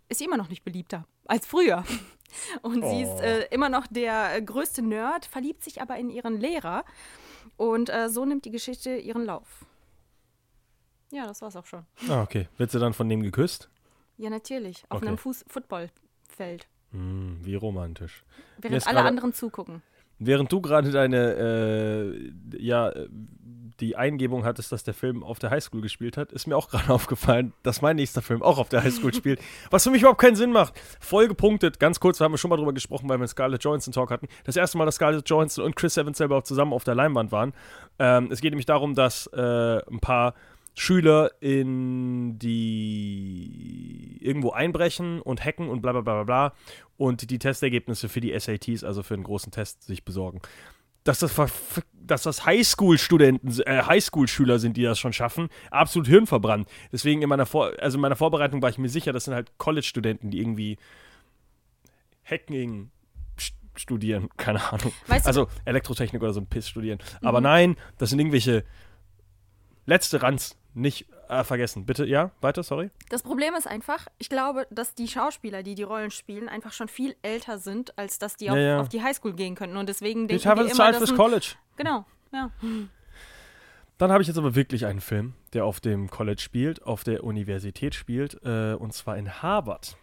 [0.09, 1.84] ist sie immer noch nicht beliebter als früher.
[2.62, 3.20] Und sie ist Oh.
[3.20, 6.82] äh, immer noch der äh, größte Nerd, verliebt sich aber in ihren Lehrer.
[7.59, 9.66] Und äh, so nimmt die Geschichte ihren Lauf.
[11.11, 11.84] Ja, das war's auch schon.
[12.09, 12.48] Ah, okay.
[12.57, 13.68] Wird sie dann von dem geküsst?
[14.16, 14.84] Ja, natürlich.
[14.88, 15.09] Auf Okay.
[15.09, 16.68] einem Fuß Footballfeld.
[16.92, 18.24] Hm, wie romantisch.
[18.59, 19.82] Während alle anderen zugucken.
[20.26, 22.92] Während du gerade deine, äh, ja,
[23.82, 26.88] die Eingebung hattest, dass der Film auf der Highschool gespielt hat, ist mir auch gerade
[26.92, 29.40] aufgefallen, dass mein nächster Film auch auf der Highschool spielt.
[29.70, 30.74] Was für mich überhaupt keinen Sinn macht.
[31.00, 34.10] Voll gepunktet, ganz kurz, wir haben schon mal drüber gesprochen, weil wir Scarlett Johansson Talk
[34.10, 34.28] hatten.
[34.44, 37.32] Das erste Mal, dass Scarlett Johansson und Chris Evans selber auch zusammen auf der Leinwand
[37.32, 37.52] waren.
[37.98, 39.40] Ähm, es geht nämlich darum, dass äh,
[39.90, 40.34] ein paar
[40.74, 46.54] Schüler in die irgendwo einbrechen und hacken und bla bla bla bla bla
[46.96, 50.40] und die Testergebnisse für die SATs, also für einen großen Test, sich besorgen.
[51.04, 51.34] Dass das,
[51.92, 56.68] dass das Highschool-Studenten, äh, Highschool-Schüler sind, die das schon schaffen, absolut hirnverbrannt.
[56.92, 59.50] Deswegen in meiner, Vor also in meiner Vorbereitung war ich mir sicher, das sind halt
[59.58, 60.78] College-Studenten, die irgendwie
[62.24, 62.90] Hacking
[63.36, 64.92] st- studieren, keine Ahnung.
[65.08, 66.98] Weißt du- also Elektrotechnik oder so ein Piss studieren.
[67.20, 68.64] Aber nein, das sind irgendwelche
[69.86, 71.86] letzte Ranz, nicht äh, vergessen.
[71.86, 72.90] Bitte, ja, weiter, sorry.
[73.10, 76.88] Das Problem ist einfach, ich glaube, dass die Schauspieler, die die Rollen spielen, einfach schon
[76.88, 78.80] viel älter sind, als dass die auf, Ja, ja.
[78.80, 79.76] auf die Highschool gehen könnten.
[79.76, 81.46] Und deswegen Die denken teilweise die immer, dass fürs College.
[81.76, 82.50] Genau, ja.
[83.98, 87.24] Dann habe ich jetzt aber wirklich einen Film, der auf dem College spielt, auf der
[87.24, 89.96] Universität spielt, äh, und zwar in Harvard.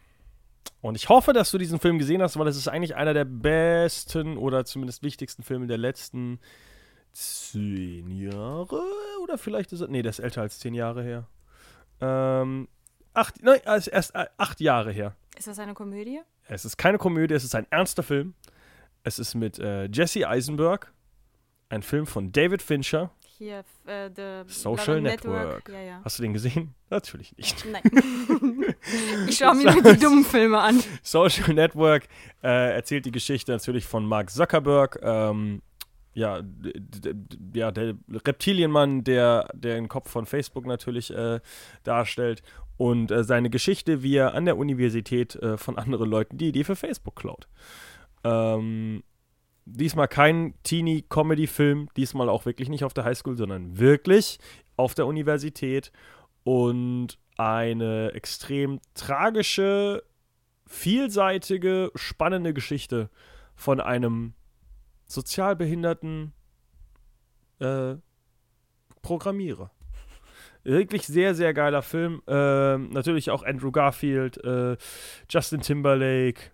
[0.81, 3.25] Und ich hoffe, dass du diesen Film gesehen hast, weil es ist eigentlich einer der
[3.25, 6.39] besten oder zumindest wichtigsten Filme der letzten
[7.11, 8.81] zehn Jahre.
[9.19, 9.87] Oder vielleicht ist er.
[9.87, 11.27] Nee, der ist älter als zehn Jahre her.
[12.01, 12.67] Ähm,
[13.13, 15.15] acht, nein, ist erst äh, acht Jahre her.
[15.37, 16.21] Ist das eine Komödie?
[16.47, 18.33] Es ist keine Komödie, es ist ein ernster Film.
[19.03, 20.91] Es ist mit äh, Jesse Eisenberg,
[21.69, 23.11] ein Film von David Fincher.
[23.37, 25.69] Hier, äh, The Social Blood Network.
[25.69, 26.01] Ja, ja.
[26.03, 26.75] Hast du den gesehen?
[26.89, 27.65] Natürlich nicht.
[27.65, 27.83] Nein.
[29.27, 30.83] ich schaue mir nur die dummen Filme an.
[31.03, 32.07] Social Network
[32.43, 34.99] äh, erzählt die Geschichte natürlich von Mark Zuckerberg.
[35.01, 35.61] Ähm,
[36.13, 36.41] ja,
[37.53, 41.39] ja, der Reptilienmann, der, der den Kopf von Facebook natürlich äh,
[41.83, 42.41] darstellt.
[42.77, 46.63] Und äh, seine Geschichte, wie er an der Universität äh, von anderen Leuten die Idee
[46.63, 47.47] für Facebook klaut.
[48.23, 49.03] Ähm,
[49.65, 54.39] diesmal kein Teenie-Comedy-Film, diesmal auch wirklich nicht auf der Highschool, sondern wirklich
[54.77, 55.91] auf der Universität.
[56.43, 60.03] Und eine extrem tragische,
[60.65, 63.09] vielseitige, spannende Geschichte
[63.55, 64.33] von einem
[65.09, 66.33] sozialbehinderten
[67.59, 67.95] äh,
[69.01, 69.71] Programmierer.
[70.63, 72.21] Wirklich sehr, sehr geiler Film.
[72.27, 74.77] Ähm, natürlich auch Andrew Garfield, äh,
[75.29, 76.51] Justin Timberlake,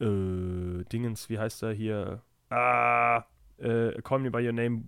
[0.00, 2.22] äh, Dingens, wie heißt er hier?
[2.50, 3.24] Ah,
[3.58, 4.84] äh, Call Me By Your Name,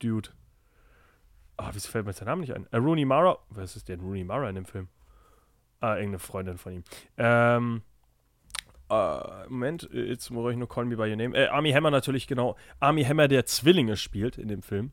[0.00, 0.30] Dude.
[1.56, 2.66] Ah, wieso fällt mir der Name nicht ein?
[2.70, 3.38] Äh, Rooney Mara.
[3.50, 4.88] Was ist denn Rooney Mara in dem Film?
[5.80, 6.84] Ah, irgendeine Freundin von ihm.
[7.16, 7.82] Ähm,
[8.90, 11.36] äh, Moment, jetzt brauche ich nur Call Me By Your Name.
[11.36, 12.56] Äh, Army Hammer natürlich, genau.
[12.80, 14.92] Army Hammer, der Zwillinge spielt in dem Film.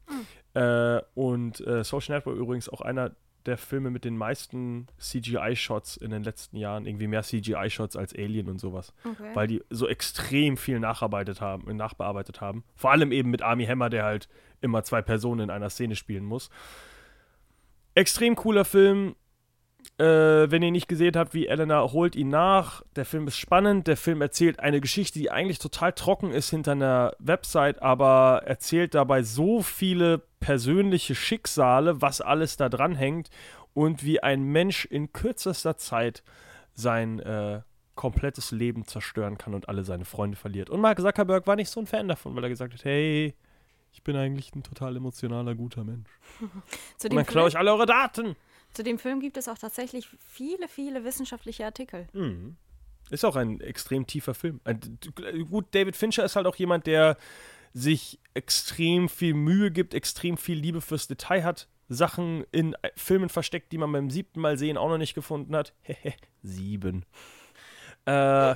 [0.54, 3.12] Äh, und äh, Social Network übrigens auch einer
[3.46, 6.86] der Filme mit den meisten CGI-Shots in den letzten Jahren.
[6.86, 8.94] Irgendwie mehr CGI-Shots als Alien und sowas.
[9.04, 9.32] Okay.
[9.34, 12.64] Weil die so extrem viel nacharbeitet haben, äh, nachbearbeitet haben.
[12.76, 14.28] Vor allem eben mit Army Hammer, der halt
[14.62, 16.50] immer zwei Personen in einer Szene spielen muss.
[17.94, 19.16] Extrem cooler Film.
[19.98, 22.82] Äh, wenn ihr nicht gesehen habt, wie Elena, holt ihn nach.
[22.96, 23.88] Der Film ist spannend.
[23.88, 28.94] Der Film erzählt eine Geschichte, die eigentlich total trocken ist hinter einer Website, aber erzählt
[28.94, 33.30] dabei so viele persönliche Schicksale, was alles da dran hängt
[33.74, 36.24] und wie ein Mensch in kürzester Zeit
[36.74, 37.62] sein äh,
[37.96, 40.70] komplettes Leben zerstören kann und alle seine Freunde verliert.
[40.70, 43.34] Und Mark Zuckerberg war nicht so ein Fan davon, weil er gesagt hat, hey,
[43.94, 46.10] ich bin eigentlich ein total emotionaler, guter Mensch.
[47.04, 48.36] Und dann klaue ich alle eure Daten.
[48.76, 52.08] Zu dem Film gibt es auch tatsächlich viele, viele wissenschaftliche Artikel.
[52.14, 52.58] Mhm.
[53.10, 54.60] Ist auch ein extrem tiefer Film.
[55.50, 57.18] Gut, David Fincher ist halt auch jemand, der
[57.74, 63.30] sich extrem viel Mühe gibt, extrem viel Liebe fürs Detail hat, Sachen in äh, Filmen
[63.30, 65.74] versteckt, die man beim siebten Mal sehen auch noch nicht gefunden hat.
[65.82, 67.06] Hehe, sieben.
[68.06, 68.56] Äh,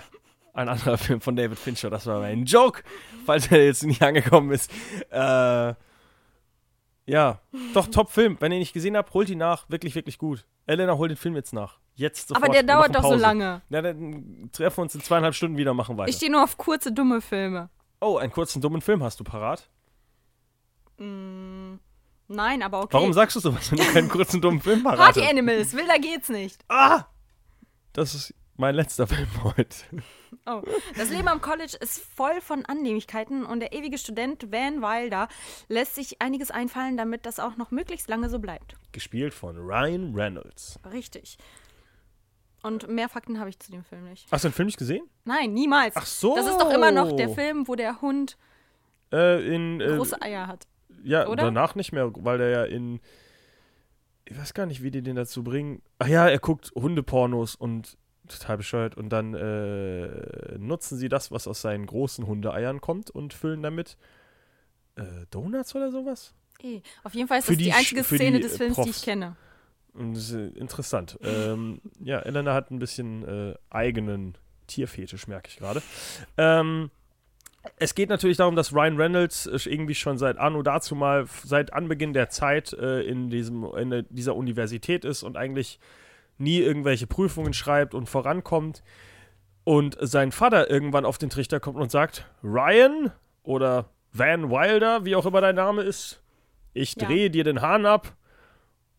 [0.54, 2.84] ein anderer Film von David Fincher, das war ein Joke,
[3.26, 4.72] falls er jetzt nicht angekommen ist.
[5.10, 5.74] Äh,
[7.10, 7.40] ja,
[7.74, 8.38] doch, Top-Film.
[8.40, 9.70] Wenn ihr ihn nicht gesehen habt, holt ihn nach.
[9.70, 10.46] Wirklich, wirklich gut.
[10.68, 11.80] Elena, hol den Film jetzt nach.
[11.96, 12.44] Jetzt sofort.
[12.46, 13.62] Aber der dauert doch so lange.
[13.70, 16.10] Na, dann treffen wir uns in zweieinhalb Stunden wieder, machen weiter.
[16.10, 17.70] Ich stehe nur auf kurze, dumme Filme.
[18.00, 19.68] oh, einen kurzen, dummen Film hast du parat.
[20.98, 21.76] Mm,
[22.28, 22.94] nein, aber okay.
[22.94, 25.30] Warum sagst du sowas, wenn du keinen kurzen, dummen Film parat Party hast?
[25.30, 26.64] Animals, wilder geht's nicht.
[26.70, 27.06] Ah!
[27.94, 29.76] Das ist mein letzter Film heute.
[30.46, 30.62] Oh.
[30.98, 35.28] Das Leben am College ist voll von Annehmlichkeiten und der ewige Student Van Wilder
[35.68, 38.76] lässt sich einiges einfallen, damit das auch noch möglichst lange so bleibt.
[38.92, 40.80] Gespielt von Ryan Reynolds.
[40.92, 41.38] Richtig.
[42.62, 44.30] Und mehr Fakten habe ich zu dem Film nicht.
[44.32, 45.06] Hast du den Film nicht gesehen?
[45.24, 45.96] Nein, niemals.
[45.96, 46.36] Ach so.
[46.36, 48.38] Das ist doch immer noch der Film, wo der Hund
[49.14, 50.68] Äh, in, äh, große Eier hat.
[51.04, 51.44] ja, oder?
[51.46, 53.00] danach nicht mehr, weil der ja in
[54.26, 55.82] ich weiß gar nicht, wie die den dazu bringen.
[55.98, 57.98] Ach ja, er guckt Hundepornos und
[58.30, 58.96] total bescheuert.
[58.96, 63.98] Und dann äh, nutzen sie das, was aus seinen großen Hundeeiern kommt und füllen damit
[64.96, 66.34] äh, Donuts oder sowas.
[66.62, 66.82] E.
[67.04, 68.86] Auf jeden Fall ist für das die, die einzige Szene die, des Films, Profs.
[68.86, 69.36] die ich kenne.
[69.98, 71.18] Äh, interessant.
[71.24, 75.82] ähm, ja, Elena hat ein bisschen äh, eigenen Tierfetisch, merke ich gerade.
[76.38, 76.92] Ähm,
[77.78, 82.14] es geht natürlich darum, dass Ryan Reynolds irgendwie schon seit Anno dazu mal, seit Anbeginn
[82.14, 85.80] der Zeit äh, in, diesem, in dieser Universität ist und eigentlich
[86.40, 88.84] nie irgendwelche Prüfungen schreibt und vorankommt.
[89.64, 93.12] Und sein Vater irgendwann auf den Trichter kommt und sagt: Ryan
[93.44, 96.22] oder Van Wilder, wie auch immer dein Name ist,
[96.74, 97.30] ich drehe ja.
[97.30, 98.16] dir den Hahn ab,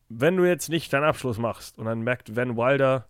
[0.09, 1.79] wenn du jetzt nicht deinen Abschluss machst.
[1.79, 3.07] Und dann merkt Van Wilder,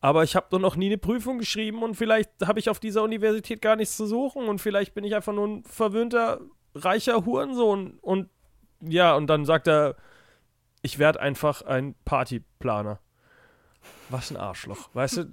[0.00, 3.02] aber ich habe doch noch nie eine Prüfung geschrieben und vielleicht habe ich auf dieser
[3.02, 6.40] Universität gar nichts zu suchen und vielleicht bin ich einfach nur ein verwöhnter,
[6.74, 7.98] reicher Hurensohn.
[8.02, 8.28] Und
[8.80, 9.96] ja, und dann sagt er,
[10.82, 12.98] ich werde einfach ein Partyplaner.
[14.10, 14.90] Was ein Arschloch.
[14.94, 15.26] Weißt du,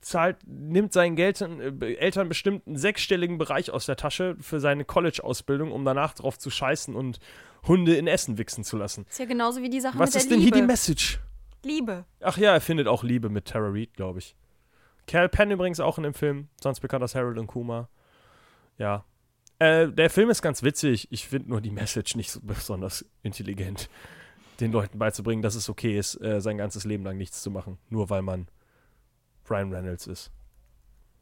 [0.00, 4.84] zahlt, nimmt seinen Eltern, äh, Eltern bestimmt einen sechsstelligen Bereich aus der Tasche für seine
[4.84, 7.18] College-Ausbildung, um danach drauf zu scheißen und
[7.66, 9.06] Hunde in Essen wichsen zu lassen.
[9.08, 10.56] Ist ja genauso wie die Sache Was mit der ist denn Liebe.
[10.56, 11.20] hier die Message?
[11.64, 12.04] Liebe.
[12.20, 14.36] Ach ja, er findet auch Liebe mit Tara Reid, glaube ich.
[15.06, 17.88] Cal Penn übrigens auch in dem Film, sonst bekannt als Harold und Kuma.
[18.78, 19.04] Ja.
[19.58, 21.08] Äh, der Film ist ganz witzig.
[21.10, 23.88] Ich finde nur die Message nicht so besonders intelligent,
[24.60, 27.78] den Leuten beizubringen, dass es okay ist, äh, sein ganzes Leben lang nichts zu machen,
[27.90, 28.48] nur weil man
[29.48, 30.30] Ryan Reynolds ist.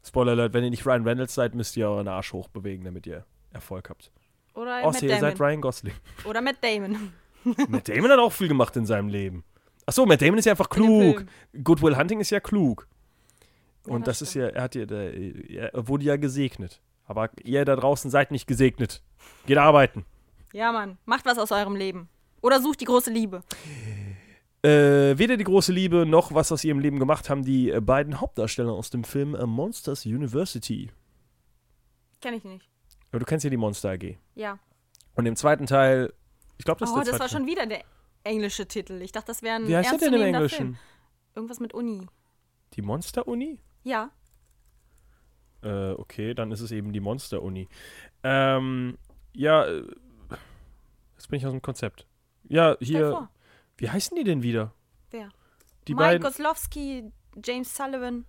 [0.03, 3.25] Spoiler Alert, wenn ihr nicht Ryan Reynolds seid, müsst ihr euren Arsch hochbewegen, damit ihr
[3.51, 4.11] Erfolg habt.
[4.53, 5.93] Oder Außer ihr seid Ryan Gosling.
[6.25, 7.11] Oder Matt Damon.
[7.67, 9.43] Matt Damon hat auch viel gemacht in seinem Leben.
[9.85, 11.25] Achso, Matt Damon ist ja einfach klug.
[11.63, 12.87] Good Will Hunting ist ja klug.
[13.85, 16.81] Und ja, das, das ist ja, er hat ja, er wurde ja gesegnet.
[17.05, 19.03] Aber ihr da draußen seid nicht gesegnet.
[19.45, 20.05] Geht arbeiten.
[20.53, 20.97] Ja, Mann.
[21.05, 22.09] Macht was aus eurem Leben.
[22.45, 23.41] Oder sucht die große Liebe.
[24.61, 28.21] Äh, weder die große Liebe noch was aus ihrem Leben gemacht haben die äh, beiden
[28.21, 30.91] Hauptdarsteller aus dem Film A Monsters University.
[32.21, 32.69] Kenn ich nicht.
[33.09, 34.19] Aber du kennst ja die Monster AG.
[34.35, 34.59] Ja.
[35.15, 36.13] Und im zweiten Teil,
[36.59, 37.83] ich glaube, das oh, ist der das war schon wieder der
[38.23, 39.01] englische Titel.
[39.01, 40.57] Ich dachte, das wäre ein Wie heißt der denn im Englischen?
[40.57, 40.77] Film.
[41.33, 42.05] Irgendwas mit Uni.
[42.75, 43.59] Die Monster-Uni?
[43.83, 44.11] Ja.
[45.63, 47.67] Äh, okay, dann ist es eben die Monster-Uni.
[48.21, 48.99] Ähm,
[49.33, 49.83] ja, äh,
[51.15, 52.05] jetzt bin ich aus dem Konzept.
[52.47, 53.29] Ja, hier.
[53.77, 54.73] Wie heißen die denn wieder?
[55.11, 55.29] Wer?
[55.87, 56.23] Die Mike beiden.
[56.23, 57.11] Goslowski,
[57.43, 58.25] James Sullivan.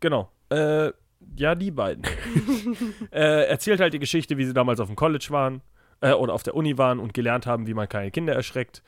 [0.00, 0.30] Genau.
[0.50, 0.92] Äh,
[1.36, 2.04] ja, die beiden.
[3.10, 5.62] äh, erzählt halt die Geschichte, wie sie damals auf dem College waren
[6.00, 8.82] äh, oder auf der Uni waren und gelernt haben, wie man keine Kinder erschreckt.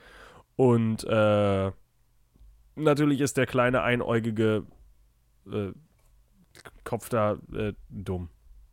[0.57, 1.73] Und äh,
[2.75, 4.66] natürlich ist der kleine einäugige
[5.51, 5.73] äh,
[6.85, 8.31] Kopf da äh, dumm.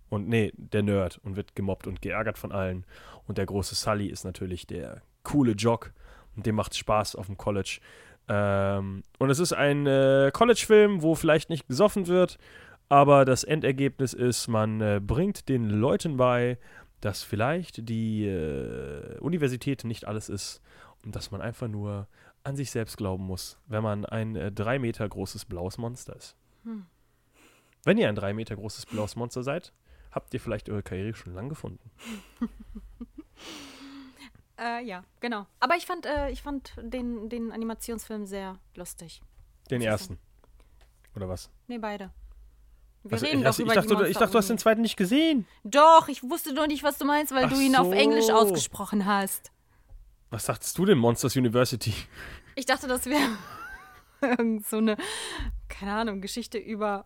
[0.10, 2.86] Und nee, der Nerd und wird gemobbt und geärgert von allen.
[3.28, 5.92] Und der große Sully ist natürlich der coole Jock
[6.38, 7.80] und dem macht Spaß auf dem College.
[8.28, 12.38] Ähm, und es ist ein äh, College-Film, wo vielleicht nicht gesoffen wird,
[12.90, 16.58] aber das Endergebnis ist, man äh, bringt den Leuten bei,
[17.02, 20.62] dass vielleicht die äh, Universität nicht alles ist
[21.04, 22.08] und dass man einfach nur
[22.44, 26.36] an sich selbst glauben muss, wenn man ein äh, drei Meter großes blaues Monster ist.
[26.64, 26.86] Hm.
[27.84, 29.74] Wenn ihr ein drei Meter großes blaues Monster seid,
[30.12, 31.92] habt ihr vielleicht eure Karriere schon lang gefunden.
[34.60, 35.46] äh, ja, genau.
[35.60, 39.22] Aber ich fand, äh, ich fand den, den Animationsfilm sehr lustig.
[39.70, 40.20] Den ersten.
[41.16, 41.50] Oder was?
[41.68, 42.12] Nee, beide.
[43.04, 44.98] Wir also, reden doch über ich dachte, die ich dachte, du hast den zweiten nicht
[44.98, 45.46] gesehen.
[45.64, 47.82] Doch, ich wusste nur nicht, was du meinst, weil Ach du ihn so.
[47.82, 49.52] auf Englisch ausgesprochen hast.
[50.32, 51.94] Was sagtest du denn, Monsters University?
[52.58, 53.32] Ich dachte, das wäre
[54.22, 54.96] irgend so eine,
[55.68, 57.06] keine Ahnung, Geschichte über.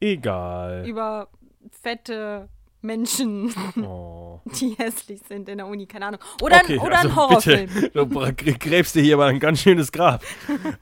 [0.00, 0.86] Egal.
[0.86, 1.30] Über
[1.70, 2.50] fette
[2.80, 3.52] Menschen,
[3.82, 4.40] oh.
[4.60, 6.20] die hässlich sind in der Uni, keine Ahnung.
[6.40, 7.70] Oder, okay, oder also ein Horrorfilm.
[7.74, 7.90] Bitte,
[8.44, 10.22] du gräbst dir hier mal ein ganz schönes Grab.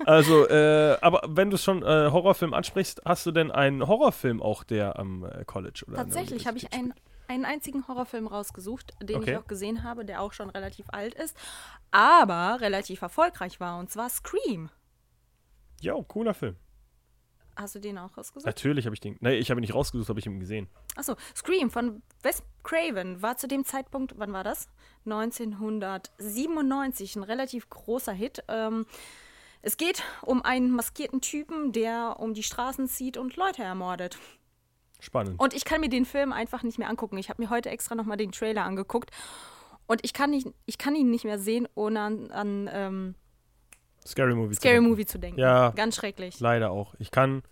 [0.05, 4.62] Also, äh, aber wenn du schon äh, Horrorfilm ansprichst, hast du denn einen Horrorfilm auch,
[4.62, 6.92] der am äh, College oder Tatsächlich habe ich einen,
[7.28, 9.30] einen einzigen Horrorfilm rausgesucht, den okay.
[9.30, 11.34] ich auch gesehen habe, der auch schon relativ alt ist,
[11.90, 14.68] aber relativ erfolgreich war, und zwar Scream.
[15.80, 16.57] Ja, cooler Film.
[17.57, 18.46] Hast du den auch rausgesucht?
[18.46, 19.16] Natürlich habe ich den.
[19.20, 20.68] Nein, ich habe ihn nicht rausgesucht, habe ich ihn gesehen.
[20.94, 24.68] Achso, Scream von Wes Craven war zu dem Zeitpunkt, wann war das?
[25.07, 28.44] 1997, ein relativ großer Hit.
[28.48, 28.84] Ähm,
[29.62, 34.18] es geht um einen maskierten Typen, der um die Straßen zieht und Leute ermordet.
[35.00, 35.40] Spannend.
[35.40, 37.18] Und ich kann mir den Film einfach nicht mehr angucken.
[37.18, 39.11] Ich habe mir heute extra nochmal den Trailer angeguckt.
[39.86, 43.14] Und ich kann, nicht, ich kann ihn nicht mehr sehen, ohne an, an ähm,
[44.07, 45.09] Scary Movie, Scary zu, Movie denken.
[45.09, 45.40] zu denken.
[45.40, 45.70] Ja.
[45.70, 46.40] Ganz schrecklich.
[46.40, 46.94] Leider auch.
[46.98, 47.42] Ich kann.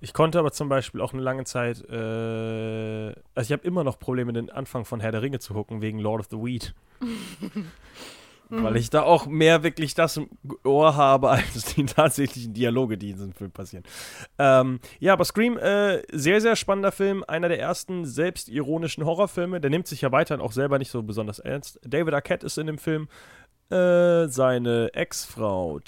[0.00, 3.98] Ich konnte aber zum Beispiel auch eine lange Zeit, äh, also ich habe immer noch
[3.98, 6.72] Probleme, den Anfang von Herr der Ringe zu gucken, wegen Lord of the Weed.
[8.50, 10.28] weil ich da auch mehr wirklich das im
[10.64, 13.84] Ohr habe, als die tatsächlichen Dialoge, die in diesem Film passieren.
[14.38, 19.60] Ähm, ja, aber Scream, äh, sehr, sehr spannender Film, einer der ersten selbstironischen Horrorfilme.
[19.60, 21.78] Der nimmt sich ja weiterhin auch selber nicht so besonders ernst.
[21.84, 23.08] David Arquette ist in dem Film.
[23.70, 25.80] Äh, seine Ex-Frau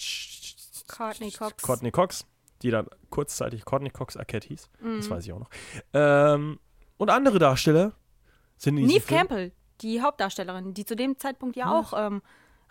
[0.86, 1.62] Courtney Cox.
[1.62, 2.26] Courtney Cox,
[2.62, 4.68] die dann kurzzeitig Courtney Cox Arquette hieß.
[4.80, 4.96] Mhm.
[4.98, 5.50] Das weiß ich auch noch.
[5.94, 6.58] Ähm,
[6.98, 7.94] und andere Darsteller
[8.56, 11.78] sind in Neve Campbell, die Hauptdarstellerin, die zu dem Zeitpunkt ja, ja.
[11.78, 12.22] auch ähm,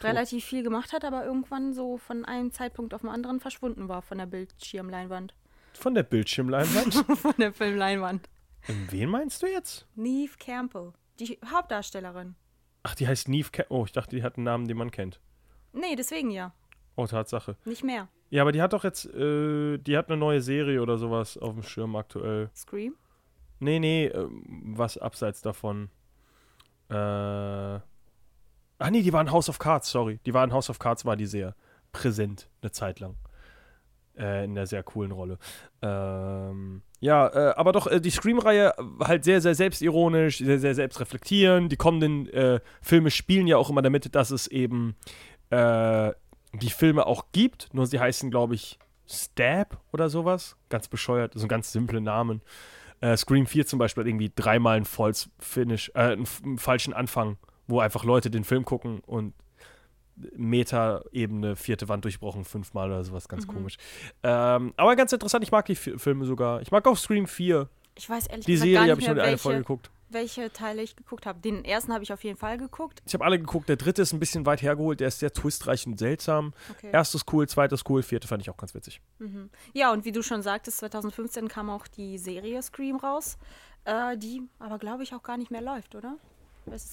[0.01, 4.01] relativ viel gemacht hat, aber irgendwann so von einem Zeitpunkt auf den anderen verschwunden war
[4.01, 5.34] von der Bildschirmleinwand.
[5.74, 6.93] Von der Bildschirmleinwand?
[7.18, 8.30] von der Filmleinwand.
[8.68, 9.88] wen meinst du jetzt?
[9.95, 12.36] Neve Campbell, die Hauptdarstellerin.
[12.84, 13.77] Ach, die heißt Neve Campbell.
[13.77, 15.19] Oh, ich dachte, die hat einen Namen, den man kennt.
[15.73, 16.53] Nee, deswegen ja.
[16.95, 17.55] Oh, Tatsache.
[17.65, 18.07] Nicht mehr.
[18.30, 21.53] Ja, aber die hat doch jetzt, äh, die hat eine neue Serie oder sowas auf
[21.53, 22.49] dem Schirm aktuell.
[22.55, 22.95] Scream?
[23.59, 25.89] Nee, nee, äh, was abseits davon.
[26.89, 27.80] Äh.
[28.82, 30.19] Ach nee, die war in House of Cards, sorry.
[30.25, 31.55] Die war in House of Cards, war die sehr
[31.91, 33.15] präsent, eine Zeit lang.
[34.20, 35.38] Äh, in der sehr coolen Rolle.
[35.82, 41.72] Ähm, ja, äh, aber doch, äh, die Scream-Reihe halt sehr, sehr selbstironisch, sehr, sehr selbstreflektierend.
[41.72, 44.97] Die kommenden äh, Filme spielen ja auch immer damit, dass es eben
[45.51, 46.11] äh,
[46.53, 47.74] die Filme auch gibt.
[47.74, 50.57] Nur sie heißen, glaube ich, Stab oder sowas.
[50.67, 52.41] Ganz bescheuert, so ein ganz simple Namen.
[52.99, 56.93] Äh, Scream 4 zum Beispiel hat irgendwie dreimal einen False Finish, äh, einen, einen falschen
[56.93, 59.34] Anfang, wo einfach Leute den Film gucken und
[60.36, 63.53] Meta-Ebene, vierte Wand durchbrochen, fünfmal oder sowas, ganz mhm.
[63.53, 63.78] komisch.
[64.24, 66.61] Ähm, aber ganz interessant, ich mag die F Filme sogar.
[66.61, 67.70] Ich mag auch Scream 4.
[67.95, 70.95] Ich weiß ehrlich die gesagt Serie habe ich nur eine Folge geguckt welche Teile ich
[70.95, 71.39] geguckt habe.
[71.39, 73.01] Den ersten habe ich auf jeden Fall geguckt.
[73.05, 73.70] Ich habe alle geguckt.
[73.70, 74.99] Der dritte ist ein bisschen weit hergeholt.
[74.99, 76.53] Der ist sehr twistreich und seltsam.
[76.72, 76.89] Okay.
[76.91, 79.01] Erstes cool, zweites cool, vierte fand ich auch ganz witzig.
[79.20, 79.49] Mhm.
[79.74, 83.38] Ja, und wie du schon sagtest, 2015 kam auch die Serie Scream raus,
[83.86, 86.17] äh, die aber, glaube ich, auch gar nicht mehr läuft, oder?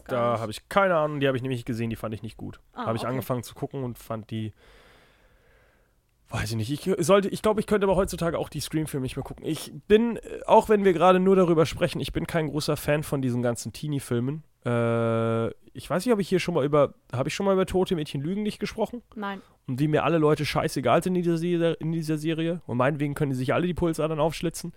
[0.08, 1.20] Da habe ich keine Ahnung.
[1.20, 1.90] Die habe ich nämlich gesehen.
[1.90, 2.60] Die fand ich nicht gut.
[2.72, 3.10] Ah, habe ich okay.
[3.10, 4.52] angefangen zu gucken und fand die
[6.28, 6.70] Weiß ich nicht.
[6.72, 9.46] Ich sollte, ich glaube, ich könnte aber heutzutage auch die Scream-Filme nicht mehr gucken.
[9.46, 13.04] Ich bin, äh, auch wenn wir gerade nur darüber sprechen, ich bin kein großer Fan
[13.04, 14.42] von diesen ganzen Teenie-Filmen.
[14.64, 17.66] Äh, ich weiß nicht, ob ich hier schon mal über, habe ich schon mal über
[17.66, 19.02] Tote Mädchen Lügen nicht gesprochen?
[19.14, 19.40] Nein.
[19.68, 22.60] Und wie mir alle Leute scheißegal sind in dieser, in dieser Serie.
[22.66, 24.72] Und meinetwegen können die sich alle die Pulsadern aufschlitzen.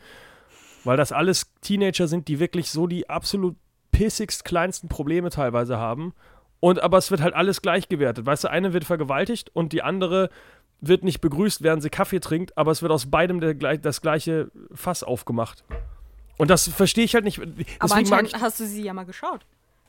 [0.83, 3.55] Weil das alles Teenager sind, die wirklich so die absolut
[3.99, 6.13] pissigst kleinsten Probleme teilweise haben.
[6.61, 8.25] Und aber es wird halt alles gleich gewertet.
[8.25, 10.29] Weißt du, eine wird vergewaltigt und die andere
[10.79, 14.51] wird nicht begrüßt, während sie Kaffee trinkt, aber es wird aus beidem der, das gleiche
[14.73, 15.65] Fass aufgemacht.
[16.37, 17.39] Und das verstehe ich halt nicht.
[17.39, 19.45] Deswegen aber anscheinend ich, hast du sie ja mal geschaut.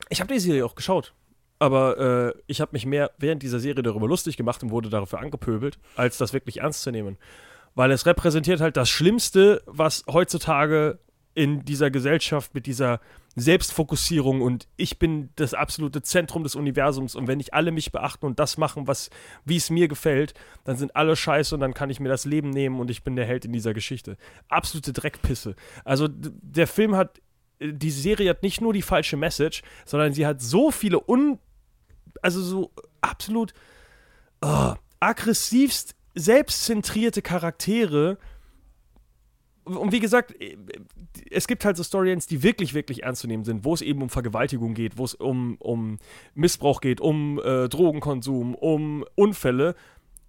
[0.09, 1.13] Ich habe die Serie auch geschaut.
[1.59, 5.19] Aber äh, ich habe mich mehr während dieser Serie darüber lustig gemacht und wurde dafür
[5.19, 7.17] angepöbelt, als das wirklich ernst zu nehmen.
[7.75, 10.99] Weil es repräsentiert halt das Schlimmste, was heutzutage
[11.33, 12.99] in dieser Gesellschaft mit dieser
[13.35, 18.25] Selbstfokussierung und ich bin das absolute Zentrum des Universums und wenn nicht alle mich beachten
[18.25, 19.09] und das machen, was
[19.45, 20.33] wie es mir gefällt,
[20.65, 23.15] dann sind alle scheiße und dann kann ich mir das Leben nehmen und ich bin
[23.15, 24.17] der Held in dieser Geschichte.
[24.49, 25.55] Absolute Dreckpisse.
[25.85, 27.21] Also der Film hat
[27.61, 31.39] die Serie hat nicht nur die falsche Message, sondern sie hat so viele un
[32.21, 32.71] also so
[33.01, 33.53] absolut
[34.41, 38.17] oh, aggressivst selbstzentrierte Charaktere,
[39.63, 40.57] und wie gesagt, äh,
[41.29, 44.01] es gibt halt so Storylines, die wirklich, wirklich ernst zu nehmen sind, wo es eben
[44.01, 45.97] um Vergewaltigung geht, wo es um, um
[46.33, 49.75] Missbrauch geht, um äh, Drogenkonsum, um Unfälle.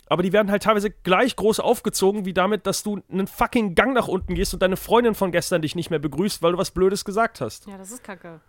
[0.07, 3.95] Aber die werden halt teilweise gleich groß aufgezogen, wie damit, dass du einen fucking Gang
[3.95, 6.71] nach unten gehst und deine Freundin von gestern dich nicht mehr begrüßt, weil du was
[6.71, 7.67] Blödes gesagt hast.
[7.67, 8.41] Ja, das ist kacke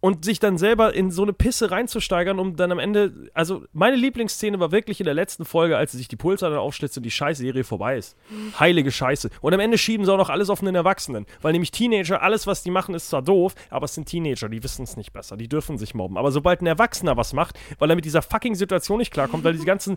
[0.00, 3.96] und sich dann selber in so eine Pisse reinzusteigern, um dann am Ende, also meine
[3.96, 7.10] Lieblingsszene war wirklich in der letzten Folge, als sie sich die Pulsadern aufschlitzt und die
[7.10, 8.16] Scheißserie vorbei ist.
[8.58, 9.30] Heilige Scheiße.
[9.40, 12.46] Und am Ende schieben sie auch noch alles auf den Erwachsenen, weil nämlich Teenager, alles
[12.46, 15.36] was die machen ist zwar doof, aber es sind Teenager, die wissen es nicht besser,
[15.36, 16.18] die dürfen sich mobben.
[16.18, 19.54] Aber sobald ein Erwachsener was macht, weil er mit dieser fucking Situation nicht klarkommt, weil
[19.54, 19.96] diese ganzen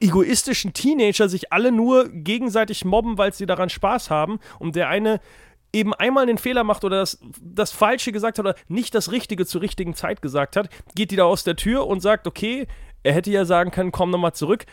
[0.00, 5.20] egoistischen Teenager sich alle nur gegenseitig mobben, weil sie daran Spaß haben und der eine
[5.72, 9.46] eben einmal den Fehler macht oder das, das Falsche gesagt hat oder nicht das Richtige
[9.46, 12.66] zur richtigen Zeit gesagt hat, geht die da aus der Tür und sagt, okay,
[13.02, 14.66] er hätte ja sagen können, komm nochmal zurück.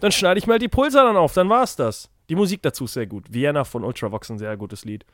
[0.00, 2.10] Dann schneide ich mal die Pulser dann auf, dann war's das.
[2.30, 3.32] Die Musik dazu ist sehr gut.
[3.32, 5.04] Vienna von Ultravox, ein sehr gutes Lied.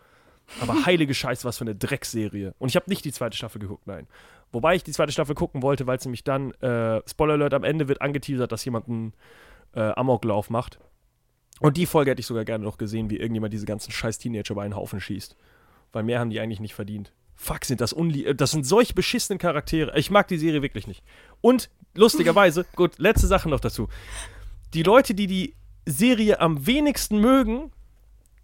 [0.60, 2.54] Aber heilige Scheiße, was für eine Dreckserie.
[2.58, 4.06] Und ich habe nicht die zweite Staffel geguckt, nein.
[4.52, 7.64] Wobei ich die zweite Staffel gucken wollte, weil es nämlich dann, äh, Spoiler Alert, am
[7.64, 9.12] Ende wird angeteasert, dass jemand einen
[9.74, 10.78] äh, Amoklauf macht.
[11.60, 14.54] Und die Folge hätte ich sogar gerne noch gesehen, wie irgendjemand diese ganzen scheiß Teenager
[14.54, 15.36] bei einen Haufen schießt.
[15.92, 17.12] Weil mehr haben die eigentlich nicht verdient.
[17.34, 19.96] Fuck, sind das unlie Das sind solch beschissene Charaktere.
[19.98, 21.02] Ich mag die Serie wirklich nicht.
[21.40, 23.88] Und lustigerweise, gut, letzte Sache noch dazu.
[24.74, 25.54] Die Leute, die die
[25.86, 27.70] Serie am wenigsten mögen,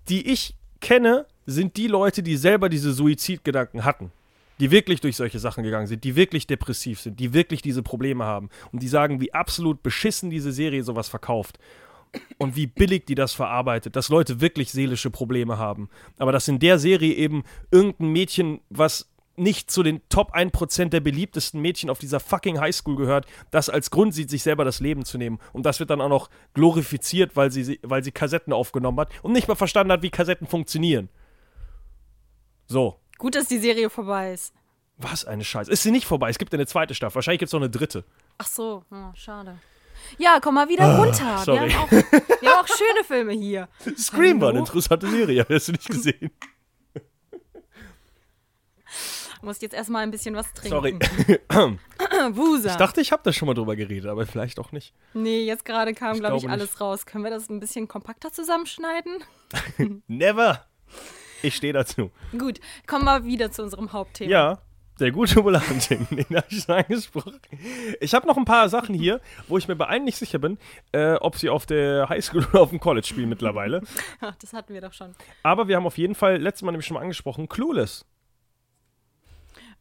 [0.08, 4.12] die ich kenne, sind die Leute, die selber diese Suizidgedanken hatten
[4.60, 8.24] die wirklich durch solche Sachen gegangen sind, die wirklich depressiv sind, die wirklich diese Probleme
[8.24, 11.58] haben und die sagen, wie absolut beschissen diese Serie sowas verkauft
[12.38, 15.88] und wie billig die das verarbeitet, dass Leute wirklich seelische Probleme haben.
[16.18, 21.00] Aber dass in der Serie eben irgendein Mädchen, was nicht zu den Top 1% der
[21.00, 25.04] beliebtesten Mädchen auf dieser fucking Highschool gehört, das als Grund sieht, sich selber das Leben
[25.04, 25.38] zu nehmen.
[25.52, 29.32] Und das wird dann auch noch glorifiziert, weil sie, weil sie Kassetten aufgenommen hat und
[29.32, 31.08] nicht mal verstanden hat, wie Kassetten funktionieren.
[32.66, 32.98] So.
[33.18, 34.54] Gut, dass die Serie vorbei ist.
[34.98, 35.70] Was eine Scheiße.
[35.70, 36.28] Ist sie nicht vorbei?
[36.28, 37.16] Es gibt eine zweite Staffel.
[37.16, 38.04] Wahrscheinlich gibt es noch eine dritte.
[38.38, 39.58] Ach so, oh, schade.
[40.18, 41.38] Ja, komm mal wieder oh, runter.
[41.44, 41.68] Sorry.
[41.68, 43.68] Wir, haben auch, wir haben auch schöne Filme hier.
[43.96, 45.46] Scream war eine interessante Serie.
[45.48, 46.30] Hast du nicht gesehen?
[49.42, 50.70] Musst jetzt erstmal ein bisschen was trinken.
[50.70, 50.98] Sorry.
[52.36, 52.70] Wusa.
[52.70, 54.94] Ich dachte, ich habe da schon mal drüber geredet, aber vielleicht auch nicht.
[55.14, 57.06] Nee, jetzt gerade kam, glaube ich, alles raus.
[57.06, 59.24] Können wir das ein bisschen kompakter zusammenschneiden?
[60.06, 60.64] Never.
[61.42, 62.12] Ich stehe dazu.
[62.38, 64.30] Gut, kommen wir wieder zu unserem Hauptthema.
[64.30, 64.62] Ja,
[65.02, 67.40] der gute Bulatin, den habe ich schon angesprochen.
[68.00, 70.58] Ich habe noch ein paar Sachen hier, wo ich mir bei allen nicht sicher bin,
[70.92, 73.82] äh, ob sie auf der Highschool oder auf dem College spielen mittlerweile.
[74.20, 75.14] Ach, das hatten wir doch schon.
[75.42, 78.06] Aber wir haben auf jeden Fall letztes Mal nämlich schon mal angesprochen, Clueless.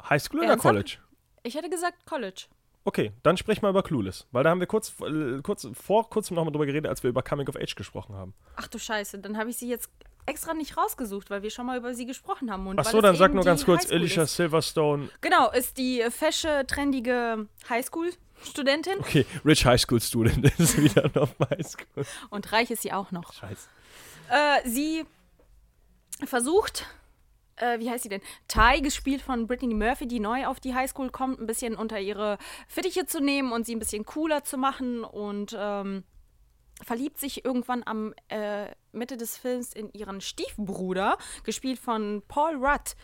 [0.09, 0.97] Highschool oder College?
[1.43, 2.45] Ich hätte gesagt College.
[2.83, 6.35] Okay, dann sprich mal über Clueless, weil da haben wir kurz, äh, kurz vor kurzem
[6.35, 8.33] nochmal drüber geredet, als wir über Coming of Age gesprochen haben.
[8.55, 9.91] Ach du Scheiße, dann habe ich sie jetzt
[10.25, 12.67] extra nicht rausgesucht, weil wir schon mal über sie gesprochen haben.
[12.67, 15.09] Und Ach so, dann sag nur ganz kurz, Alicia Silverstone.
[15.21, 18.99] Genau, ist die fesche, trendige Highschool-Studentin.
[18.99, 22.05] Okay, Rich Highschool-Student ist wieder auf Highschool.
[22.29, 23.33] Und reich ist sie auch noch.
[23.33, 23.67] Scheiße.
[24.29, 25.05] Äh, sie
[26.25, 26.85] versucht
[27.61, 28.21] äh, wie heißt sie denn?
[28.47, 32.37] Ty, gespielt von Brittany Murphy, die neu auf die Highschool kommt, ein bisschen unter ihre
[32.67, 36.03] Fittiche zu nehmen und sie ein bisschen cooler zu machen und ähm,
[36.83, 42.95] verliebt sich irgendwann am äh, Mitte des Films in ihren Stiefbruder, gespielt von Paul Rudd.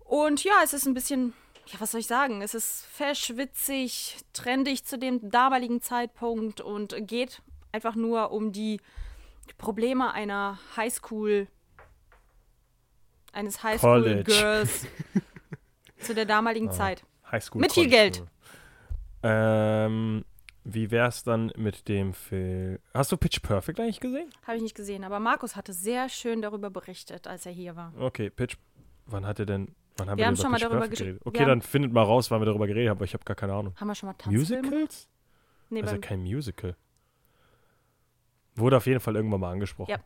[0.00, 1.32] Und ja, es ist ein bisschen,
[1.66, 2.42] ja, was soll ich sagen?
[2.42, 7.42] Es ist fesch, witzig, trendig zu dem damaligen Zeitpunkt und geht
[7.72, 8.80] einfach nur um die
[9.58, 11.48] Probleme einer Highschool-
[13.32, 14.86] eines Highschool-Girls
[15.98, 17.04] zu der damaligen ah, Zeit.
[17.30, 18.22] Highschool mit viel Geld.
[19.22, 20.24] Ähm,
[20.68, 22.80] wie wär's dann mit dem Film?
[22.92, 24.30] Hast du Pitch Perfect eigentlich gesehen?
[24.46, 27.92] Habe ich nicht gesehen, aber Markus hatte sehr schön darüber berichtet, als er hier war.
[27.98, 28.56] Okay, Pitch.
[29.06, 29.68] Wann hat er denn?
[29.96, 31.22] Wann haben wir, wir haben schon mal darüber geredet?
[31.24, 33.54] Okay, dann findet mal raus, wann wir darüber geredet haben, aber ich habe gar keine
[33.54, 33.74] Ahnung.
[33.76, 34.62] Haben wir schon mal Tanzfilme?
[34.68, 35.08] Musicals?
[35.70, 36.74] Nee, also kein Musical.
[38.56, 39.90] Wurde auf jeden Fall irgendwann mal angesprochen.
[39.90, 39.98] Ja.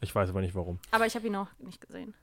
[0.00, 0.80] Ich weiß aber nicht warum.
[0.90, 2.14] Aber ich habe ihn noch nicht gesehen.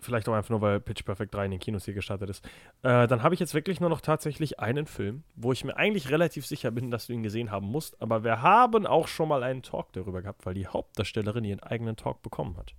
[0.00, 2.44] Vielleicht auch einfach nur, weil Pitch Perfect 3 in den Kinos hier gestartet ist.
[2.82, 6.10] Äh, dann habe ich jetzt wirklich nur noch tatsächlich einen Film, wo ich mir eigentlich
[6.10, 8.00] relativ sicher bin, dass du ihn gesehen haben musst.
[8.02, 11.96] Aber wir haben auch schon mal einen Talk darüber gehabt, weil die Hauptdarstellerin ihren eigenen
[11.96, 12.74] Talk bekommen hat.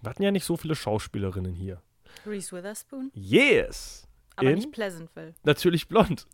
[0.00, 1.82] Wir hatten ja nicht so viele Schauspielerinnen hier.
[2.26, 3.10] Reese Witherspoon?
[3.14, 4.06] Yes!
[4.36, 5.34] Aber in nicht Pleasantville.
[5.44, 6.26] Natürlich blond.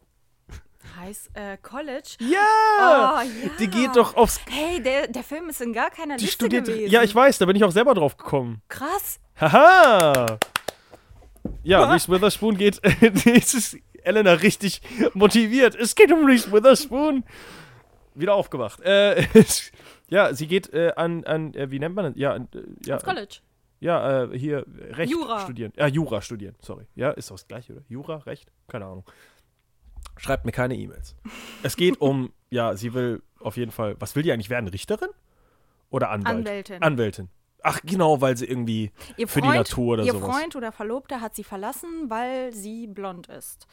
[0.97, 2.17] Heißt äh, College?
[2.21, 3.21] Ja!
[3.21, 3.51] Oh, ja!
[3.59, 4.41] Die geht doch aufs.
[4.49, 6.91] Hey, der, der Film ist in gar keiner die Liste studiert, gewesen.
[6.91, 8.63] Ja, ich weiß, da bin ich auch selber drauf gekommen.
[8.69, 9.21] Krass.
[9.41, 10.39] Haha!
[11.63, 12.81] Ja, Reese Witherspoon geht.
[13.01, 14.83] Jetzt ist Elena richtig
[15.15, 15.75] motiviert.
[15.75, 17.25] Es geht um Reese Witherspoon.
[18.15, 18.81] Wieder aufgewacht.
[18.81, 19.27] Äh,
[20.09, 22.15] ja, sie geht äh, an, an äh, wie nennt man das?
[22.17, 22.41] Ja, äh,
[22.85, 22.95] ja.
[22.95, 23.39] Ins College.
[23.81, 25.41] Ja, äh, hier Recht Jura.
[25.41, 25.73] studieren.
[25.77, 26.87] Ja, Jura studieren, sorry.
[26.95, 27.83] Ja, ist doch das gleiche, oder?
[27.89, 28.53] Jura, Recht?
[28.69, 29.05] Keine Ahnung.
[30.17, 31.17] Schreibt mir keine E-Mails.
[31.63, 34.69] Es geht um, ja, sie will auf jeden Fall, was will die eigentlich werden?
[34.69, 35.11] Richterin?
[35.91, 36.37] Oder Anwalt?
[36.37, 36.83] Anwältin.
[36.83, 37.29] Anwältin.
[37.63, 40.29] Ach, genau, weil sie irgendwie ihr für Freund, die Natur oder ihr sowas.
[40.29, 43.67] Ihr Freund oder Verlobter hat sie verlassen, weil sie blond ist.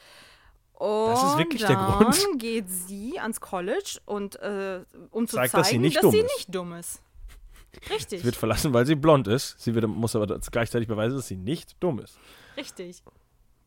[0.73, 2.27] Und das ist wirklich dann der Grund.
[2.39, 4.81] geht sie ans College und äh,
[5.11, 6.37] um zu Zeigt, zeigen, dass sie nicht, dass dumm, sie ist.
[6.37, 7.01] nicht dumm ist.
[7.89, 8.19] Richtig.
[8.19, 9.59] Sie wird verlassen, weil sie blond ist.
[9.59, 12.17] Sie wird, muss aber gleichzeitig beweisen, dass sie nicht dumm ist.
[12.57, 13.03] Richtig.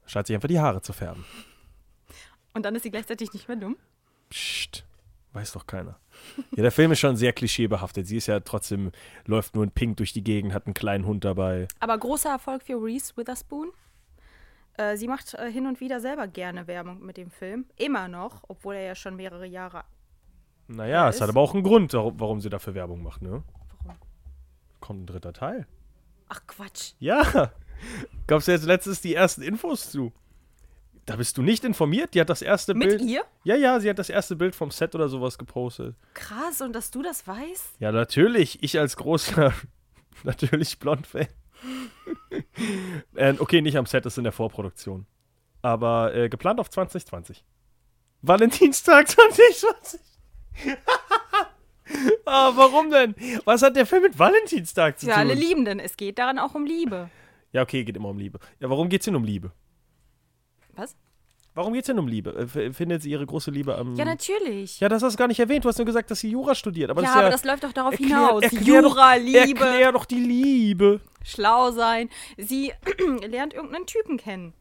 [0.06, 1.24] Scheint sich einfach die Haare zu färben.
[2.54, 3.76] Und dann ist sie gleichzeitig nicht mehr dumm?
[4.30, 4.84] Psst,
[5.32, 5.98] weiß doch keiner.
[6.56, 8.06] Ja, der Film ist schon sehr klischeebehaftet.
[8.06, 8.92] Sie ist ja trotzdem,
[9.26, 11.68] läuft nur in Pink durch die Gegend, hat einen kleinen Hund dabei.
[11.80, 13.72] Aber großer Erfolg für Reese Witherspoon.
[14.74, 17.66] Äh, sie macht äh, hin und wieder selber gerne Werbung mit dem Film.
[17.76, 19.84] Immer noch, obwohl er ja schon mehrere Jahre.
[20.68, 23.42] Naja, es hat aber auch einen Grund, warum sie dafür Werbung macht, ne?
[23.82, 23.98] Warum?
[24.80, 25.66] Kommt ein dritter Teil.
[26.28, 26.92] Ach Quatsch.
[26.98, 27.52] Ja.
[28.26, 30.12] Gab's ja jetzt letztens die ersten Infos zu.
[31.04, 32.14] Da bist du nicht informiert?
[32.14, 33.00] Die hat das erste Mit Bild.
[33.00, 33.24] Mit ihr?
[33.42, 35.96] Ja, ja, sie hat das erste Bild vom Set oder sowas gepostet.
[36.14, 37.80] Krass, und dass du das weißt?
[37.80, 38.62] Ja, natürlich.
[38.62, 39.52] Ich als großer,
[40.22, 41.26] natürlich Blond-Fan.
[43.16, 45.06] äh, okay, nicht am Set, das ist in der Vorproduktion.
[45.60, 47.44] Aber äh, geplant auf 2020.
[48.22, 50.00] Valentinstag 2020.
[52.26, 53.14] ah, warum denn?
[53.44, 55.22] Was hat der Film mit Valentinstag zu Für tun?
[55.22, 55.80] Für alle Liebenden.
[55.80, 57.10] Es geht daran auch um Liebe.
[57.52, 58.38] Ja, okay, geht immer um Liebe.
[58.60, 59.52] Ja, warum geht's denn um Liebe?
[60.74, 60.96] Was?
[61.54, 62.30] Warum geht's denn um Liebe?
[62.54, 63.94] Äh, findet sie ihre große Liebe am.
[63.96, 64.80] Ja, natürlich.
[64.80, 65.64] Ja, das hast du gar nicht erwähnt.
[65.64, 66.90] Du hast nur gesagt, dass sie Jura studiert.
[66.90, 68.42] Aber ja, das aber ja, das läuft doch darauf erklär, hinaus.
[68.42, 69.38] Erklär Jura, doch, Liebe.
[69.38, 71.00] Erklär doch die Liebe.
[71.24, 72.08] Schlau sein.
[72.38, 72.72] Sie
[73.26, 74.54] lernt irgendeinen Typen kennen.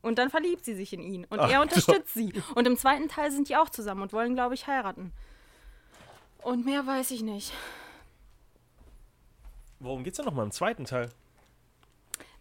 [0.00, 1.26] Und dann verliebt sie sich in ihn.
[1.28, 2.32] Und Ach, er unterstützt sie.
[2.54, 5.12] Und im zweiten Teil sind die auch zusammen und wollen, glaube ich, heiraten.
[6.42, 7.52] Und mehr weiß ich nicht.
[9.80, 11.10] Worum geht's denn nochmal im zweiten Teil?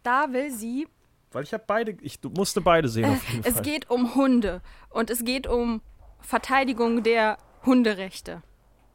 [0.03, 0.87] Da will sie
[1.31, 3.63] Weil ich habe beide, ich musste beide sehen auf jeden Es Fall.
[3.63, 5.81] geht um Hunde und es geht um
[6.21, 8.41] Verteidigung der Hunderechte.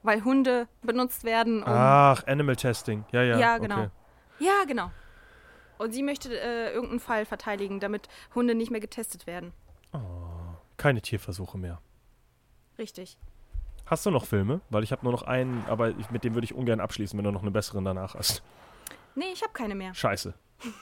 [0.02, 1.68] Weil Hunde benutzt werden, um.
[1.68, 3.04] Ach, Animal Testing.
[3.12, 3.38] Ja, ja.
[3.38, 3.82] ja, genau.
[3.82, 3.90] Okay.
[4.40, 4.90] Ja, genau.
[5.78, 9.52] Und sie möchte äh, irgendeinen Fall verteidigen, damit Hunde nicht mehr getestet werden.
[10.76, 11.80] Keine Tierversuche mehr.
[12.78, 13.18] Richtig.
[13.86, 14.60] Hast du noch Filme?
[14.70, 17.24] Weil ich habe nur noch einen, aber ich, mit dem würde ich ungern abschließen, wenn
[17.24, 18.42] du noch eine besseren danach hast.
[19.14, 19.94] Nee, ich habe keine mehr.
[19.94, 20.34] Scheiße.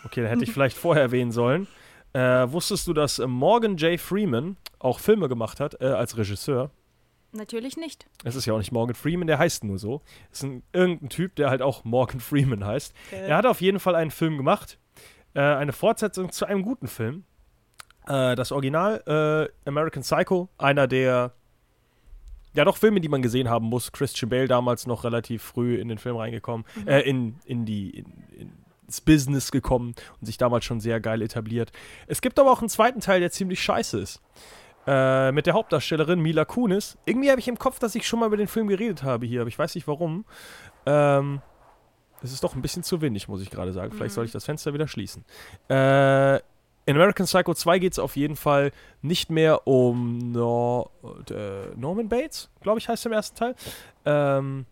[0.04, 1.66] Okay, dann hätte ich vielleicht vorher erwähnen sollen.
[2.12, 4.00] Äh, wusstest du, dass Morgan J.
[4.00, 6.70] Freeman auch Filme gemacht hat äh, als Regisseur?
[7.32, 8.06] Natürlich nicht.
[8.24, 10.02] Es ist ja auch nicht Morgan Freeman, der heißt nur so.
[10.32, 12.92] Es ist ein, irgendein Typ, der halt auch Morgan Freeman heißt.
[13.12, 14.78] Er hat auf jeden Fall einen Film gemacht.
[15.34, 17.24] Äh, eine Fortsetzung zu einem guten Film.
[18.08, 21.32] Äh, das Original, äh, American Psycho, einer der
[22.54, 23.92] ja doch Filme, die man gesehen haben muss.
[23.92, 28.52] Christian Bale damals noch relativ früh in den Film reingekommen, äh, in, in die in,
[28.90, 31.70] ins Business gekommen und sich damals schon sehr geil etabliert.
[32.08, 34.20] Es gibt aber auch einen zweiten Teil, der ziemlich scheiße ist.
[34.86, 36.98] Äh, mit der Hauptdarstellerin Mila Kunis.
[37.04, 39.42] Irgendwie habe ich im Kopf, dass ich schon mal über den Film geredet habe hier,
[39.42, 40.24] aber ich weiß nicht warum.
[40.86, 41.40] Ähm,
[42.20, 43.92] es ist doch ein bisschen zu windig, muss ich gerade sagen.
[43.92, 45.24] Vielleicht soll ich das Fenster wieder schließen.
[45.68, 46.36] Äh,
[46.86, 48.72] in American Psycho 2 geht es auf jeden Fall
[49.02, 50.90] nicht mehr um Nor
[51.30, 53.54] äh, Norman Bates, glaube ich, heißt im ersten Teil.
[54.04, 54.66] Ähm,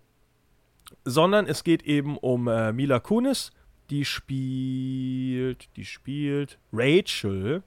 [1.05, 3.53] sondern es geht eben um äh, Mila Kunis,
[3.91, 7.63] die spielt, die spielt Rachel.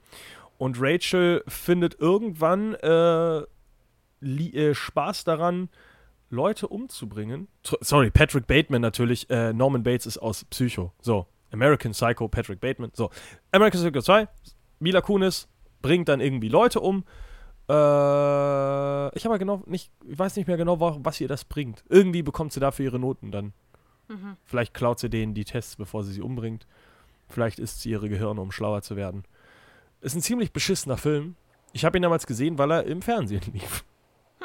[0.58, 3.42] Und Rachel findet irgendwann äh,
[4.22, 5.68] äh, Spaß daran,
[6.30, 7.48] Leute umzubringen.
[7.64, 9.28] Tr- Sorry, Patrick Bateman natürlich.
[9.28, 10.92] Äh, Norman Bates ist aus Psycho.
[11.00, 12.90] So, American Psycho, Patrick Bateman.
[12.94, 13.10] So,
[13.50, 14.28] American Psycho 2,
[14.78, 15.48] Mila Kunis
[15.82, 17.04] bringt dann irgendwie Leute um.
[17.68, 21.82] Äh, ich habe genau nicht, ich weiß nicht mehr genau, wa- was ihr das bringt.
[21.88, 23.52] Irgendwie bekommt sie dafür ihre Noten dann.
[24.44, 26.66] Vielleicht klaut sie denen die Tests, bevor sie sie umbringt.
[27.28, 29.24] Vielleicht isst sie ihre Gehirne, um schlauer zu werden.
[30.02, 31.36] Ist ein ziemlich beschissener Film.
[31.72, 33.84] Ich habe ihn damals gesehen, weil er im Fernsehen lief.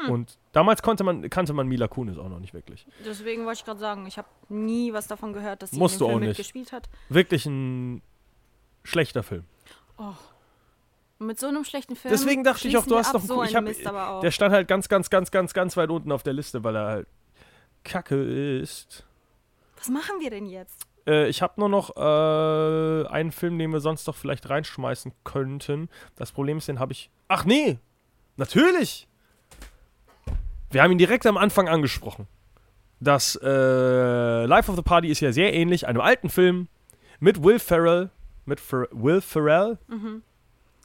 [0.08, 2.86] Und damals konnte man, kannte man Mila Kunis auch noch nicht wirklich.
[3.04, 6.00] Deswegen wollte ich gerade sagen, ich habe nie was davon gehört, dass sie Musst in
[6.00, 6.38] du dem auch Film nicht.
[6.38, 6.88] mitgespielt hat.
[7.10, 8.02] Wirklich ein
[8.84, 9.44] schlechter Film.
[9.98, 10.16] Und
[11.28, 12.12] mit so einem schlechten Film.
[12.14, 14.24] Deswegen dachte ich auch, du hast doch so ich einen hab, Mist.
[14.24, 16.86] Der stand halt ganz, ganz, ganz, ganz, ganz weit unten auf der Liste, weil er
[16.86, 17.08] halt
[17.84, 18.22] Kacke
[18.62, 19.07] ist.
[19.78, 20.88] Was machen wir denn jetzt?
[21.06, 25.90] Äh, ich habe nur noch äh, einen Film, den wir sonst doch vielleicht reinschmeißen könnten.
[26.16, 27.10] Das Problem ist, den habe ich.
[27.28, 27.80] Ach nee!
[28.36, 29.08] Natürlich!
[30.72, 32.28] Wir haben ihn direkt am Anfang angesprochen.
[33.00, 36.68] Das äh, Life of the Party ist ja sehr ähnlich einem alten Film
[37.20, 38.10] mit Will Ferrell.
[38.46, 39.78] Mit Fer Will Ferrell.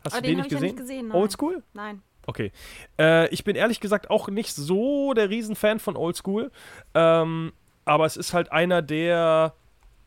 [0.04, 0.74] Hast Aber du den nicht ich ja gesehen?
[0.74, 1.16] nicht gesehen, nein.
[1.16, 1.62] Old School?
[1.74, 2.02] Nein.
[2.26, 2.52] Okay.
[2.98, 6.50] Äh, ich bin ehrlich gesagt auch nicht so der Riesenfan von Oldschool.
[6.94, 7.52] Ähm,
[7.84, 9.54] aber es ist halt einer der,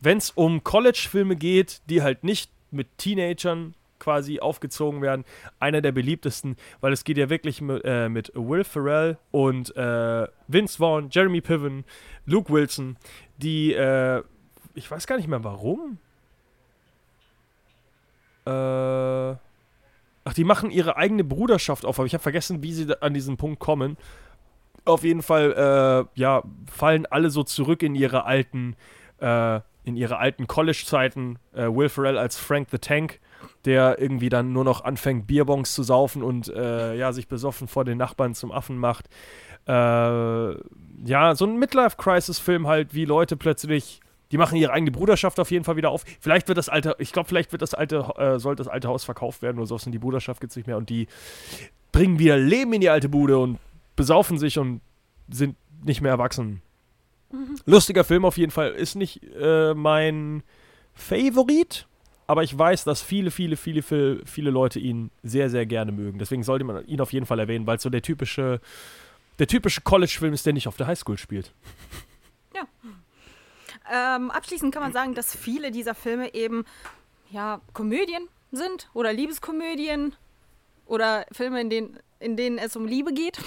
[0.00, 5.24] wenn es um College-Filme geht, die halt nicht mit Teenagern quasi aufgezogen werden,
[5.58, 10.26] einer der beliebtesten, weil es geht ja wirklich mit, äh, mit Will Ferrell und äh,
[10.48, 11.84] Vince Vaughn, Jeremy Piven,
[12.26, 12.96] Luke Wilson,
[13.38, 14.22] die, äh,
[14.74, 15.98] ich weiß gar nicht mehr warum.
[18.46, 19.36] Äh,
[20.28, 23.36] Ach, die machen ihre eigene Bruderschaft auf, aber ich habe vergessen, wie sie an diesen
[23.36, 23.96] Punkt kommen.
[24.86, 28.76] Auf jeden Fall, äh, ja, fallen alle so zurück in ihre alten,
[29.20, 31.38] äh, in ihre alten College-Zeiten.
[31.52, 33.20] Äh, Will Ferrell als Frank the Tank,
[33.64, 37.84] der irgendwie dann nur noch anfängt, Bierbons zu saufen und äh, ja, sich besoffen vor
[37.84, 39.06] den Nachbarn zum Affen macht.
[39.66, 44.00] Äh, ja, so ein Midlife-Crisis-Film halt, wie Leute plötzlich
[44.32, 46.04] die machen ihre eigene Bruderschaft auf jeden Fall wieder auf.
[46.20, 49.04] Vielleicht wird das alte, ich glaube, vielleicht wird das alte, äh, sollte das alte Haus
[49.04, 51.06] verkauft werden oder so, und die Bruderschaft gibt es nicht mehr und die
[51.92, 53.58] bringen wieder Leben in die alte Bude und
[53.96, 54.80] besaufen sich und
[55.28, 56.62] sind nicht mehr erwachsen.
[57.64, 58.72] Lustiger Film auf jeden Fall.
[58.72, 60.42] Ist nicht äh, mein
[60.94, 61.86] Favorit,
[62.26, 66.18] aber ich weiß, dass viele, viele, viele, viele, viele Leute ihn sehr, sehr gerne mögen.
[66.18, 68.60] Deswegen sollte man ihn auf jeden Fall erwähnen, weil es so der typische,
[69.38, 71.52] der typische College-Film ist, der nicht auf der Highschool spielt.
[73.90, 76.64] Ähm, abschließend kann man sagen, dass viele dieser Filme eben
[77.30, 80.14] ja Komödien sind oder Liebeskomödien
[80.86, 83.38] oder Filme, in denen, in denen es um Liebe geht.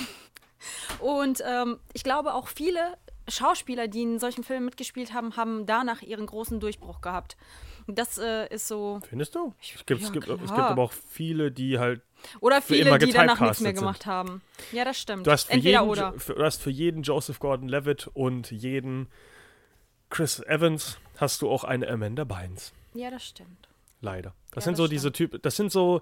[0.99, 2.97] Und ähm, ich glaube auch viele
[3.27, 7.37] Schauspieler, die in solchen Filmen mitgespielt haben, haben danach ihren großen Durchbruch gehabt.
[7.87, 8.99] Das äh, ist so.
[9.09, 9.53] Findest du?
[9.61, 12.01] Es gibt, ja, es, gibt, es gibt aber auch viele, die halt.
[12.39, 14.11] Oder viele, die danach nichts mehr gemacht sind.
[14.11, 14.41] haben.
[14.71, 15.25] Ja, das stimmt.
[15.25, 16.13] Du hast für Entweder jeden, oder.
[16.19, 19.07] Für, du hast für jeden Joseph Gordon-Levitt und jeden
[20.09, 22.73] Chris Evans hast du auch eine Amanda Bynes.
[22.93, 23.69] Ja, das stimmt.
[24.01, 24.33] Leider.
[24.51, 24.93] Das ja, sind das so stimmt.
[24.93, 26.01] diese Typen, das sind so,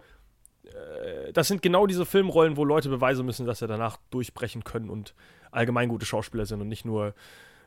[1.34, 5.14] das sind genau diese Filmrollen, wo Leute beweisen müssen, dass sie danach durchbrechen können und
[5.52, 7.14] allgemein gute Schauspieler sind und nicht nur,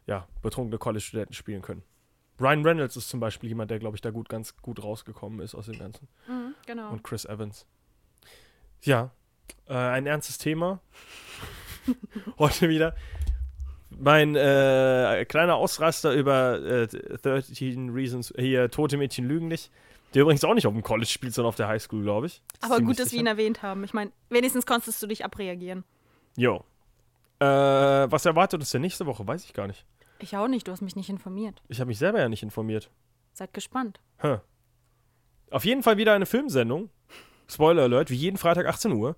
[0.07, 1.83] ja, betrunkene College-Studenten spielen können.
[2.41, 5.55] Ryan Reynolds ist zum Beispiel jemand, der, glaube ich, da gut, ganz gut rausgekommen ist
[5.55, 6.09] aus dem Ganzen.
[6.27, 6.91] Mhm, genau.
[6.91, 7.67] Und Chris Evans.
[8.83, 9.11] Ja,
[9.67, 10.81] äh, ein ernstes Thema.
[12.39, 12.95] Heute wieder.
[13.91, 19.71] Mein äh, kleiner Ausraster über äh, 13 Reasons, hier, Tote Mädchen lügen nicht.
[20.15, 22.43] Der übrigens auch nicht auf dem College spielt, sondern auf der Highschool, glaube ich.
[22.61, 23.85] Aber gut, dass wir ihn erwähnt haben.
[23.85, 25.85] Ich meine, wenigstens konntest du dich abreagieren.
[26.37, 26.65] Jo.
[27.39, 29.27] Äh, was erwartet uns denn nächste Woche?
[29.27, 29.87] Weiß ich gar nicht.
[30.19, 31.63] Ich auch nicht, du hast mich nicht informiert.
[31.69, 32.91] Ich habe mich selber ja nicht informiert.
[33.33, 34.01] Seid gespannt.
[34.23, 34.39] Huh.
[35.51, 36.91] Auf jeden Fall wieder eine Filmsendung.
[37.49, 39.17] Spoiler Alert, wie jeden Freitag 18 Uhr.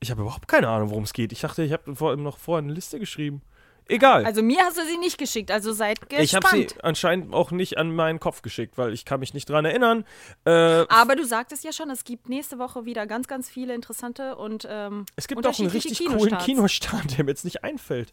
[0.00, 1.32] Ich habe überhaupt keine Ahnung, worum es geht.
[1.32, 3.42] Ich dachte, ich habe vor, noch vorher eine Liste geschrieben.
[3.90, 4.26] Egal.
[4.26, 6.22] Also mir hast du sie nicht geschickt, also seid gespannt.
[6.24, 9.48] Ich habe sie anscheinend auch nicht an meinen Kopf geschickt, weil ich kann mich nicht
[9.48, 10.04] dran erinnern.
[10.44, 14.36] Äh, Aber du sagtest ja schon, es gibt nächste Woche wieder ganz, ganz viele interessante
[14.36, 18.12] und ähm, Es gibt doch einen richtig coolen Kinostart, der mir jetzt nicht einfällt.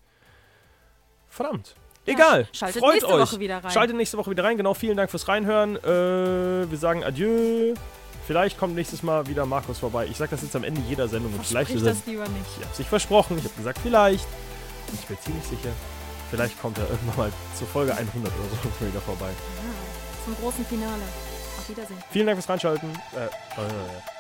[1.27, 1.75] Verdammt.
[2.05, 2.41] Egal.
[2.41, 3.21] Ja, schaltet Freut nächste euch.
[3.21, 3.71] Woche wieder rein.
[3.71, 4.57] Schaltet nächste Woche wieder rein.
[4.57, 5.75] Genau, vielen Dank fürs Reinhören.
[5.77, 7.73] Äh, wir sagen Adieu.
[8.27, 10.07] Vielleicht kommt nächstes Mal wieder Markus vorbei.
[10.09, 11.33] Ich sage das jetzt am Ende jeder Sendung.
[11.33, 12.45] Und vielleicht ist das lieber nicht.
[12.59, 13.37] Ich habe sich versprochen.
[13.37, 14.25] Ich habe gesagt, vielleicht.
[14.87, 15.71] Und ich bin ziemlich sicher.
[16.29, 19.29] Vielleicht kommt er irgendwann mal zur Folge 100 oder so wieder vorbei.
[19.29, 21.03] Ja, zum großen Finale.
[21.57, 22.03] Auf Wiedersehen.
[22.11, 22.89] Vielen Dank fürs Reinschalten.
[23.15, 24.14] Äh, äh,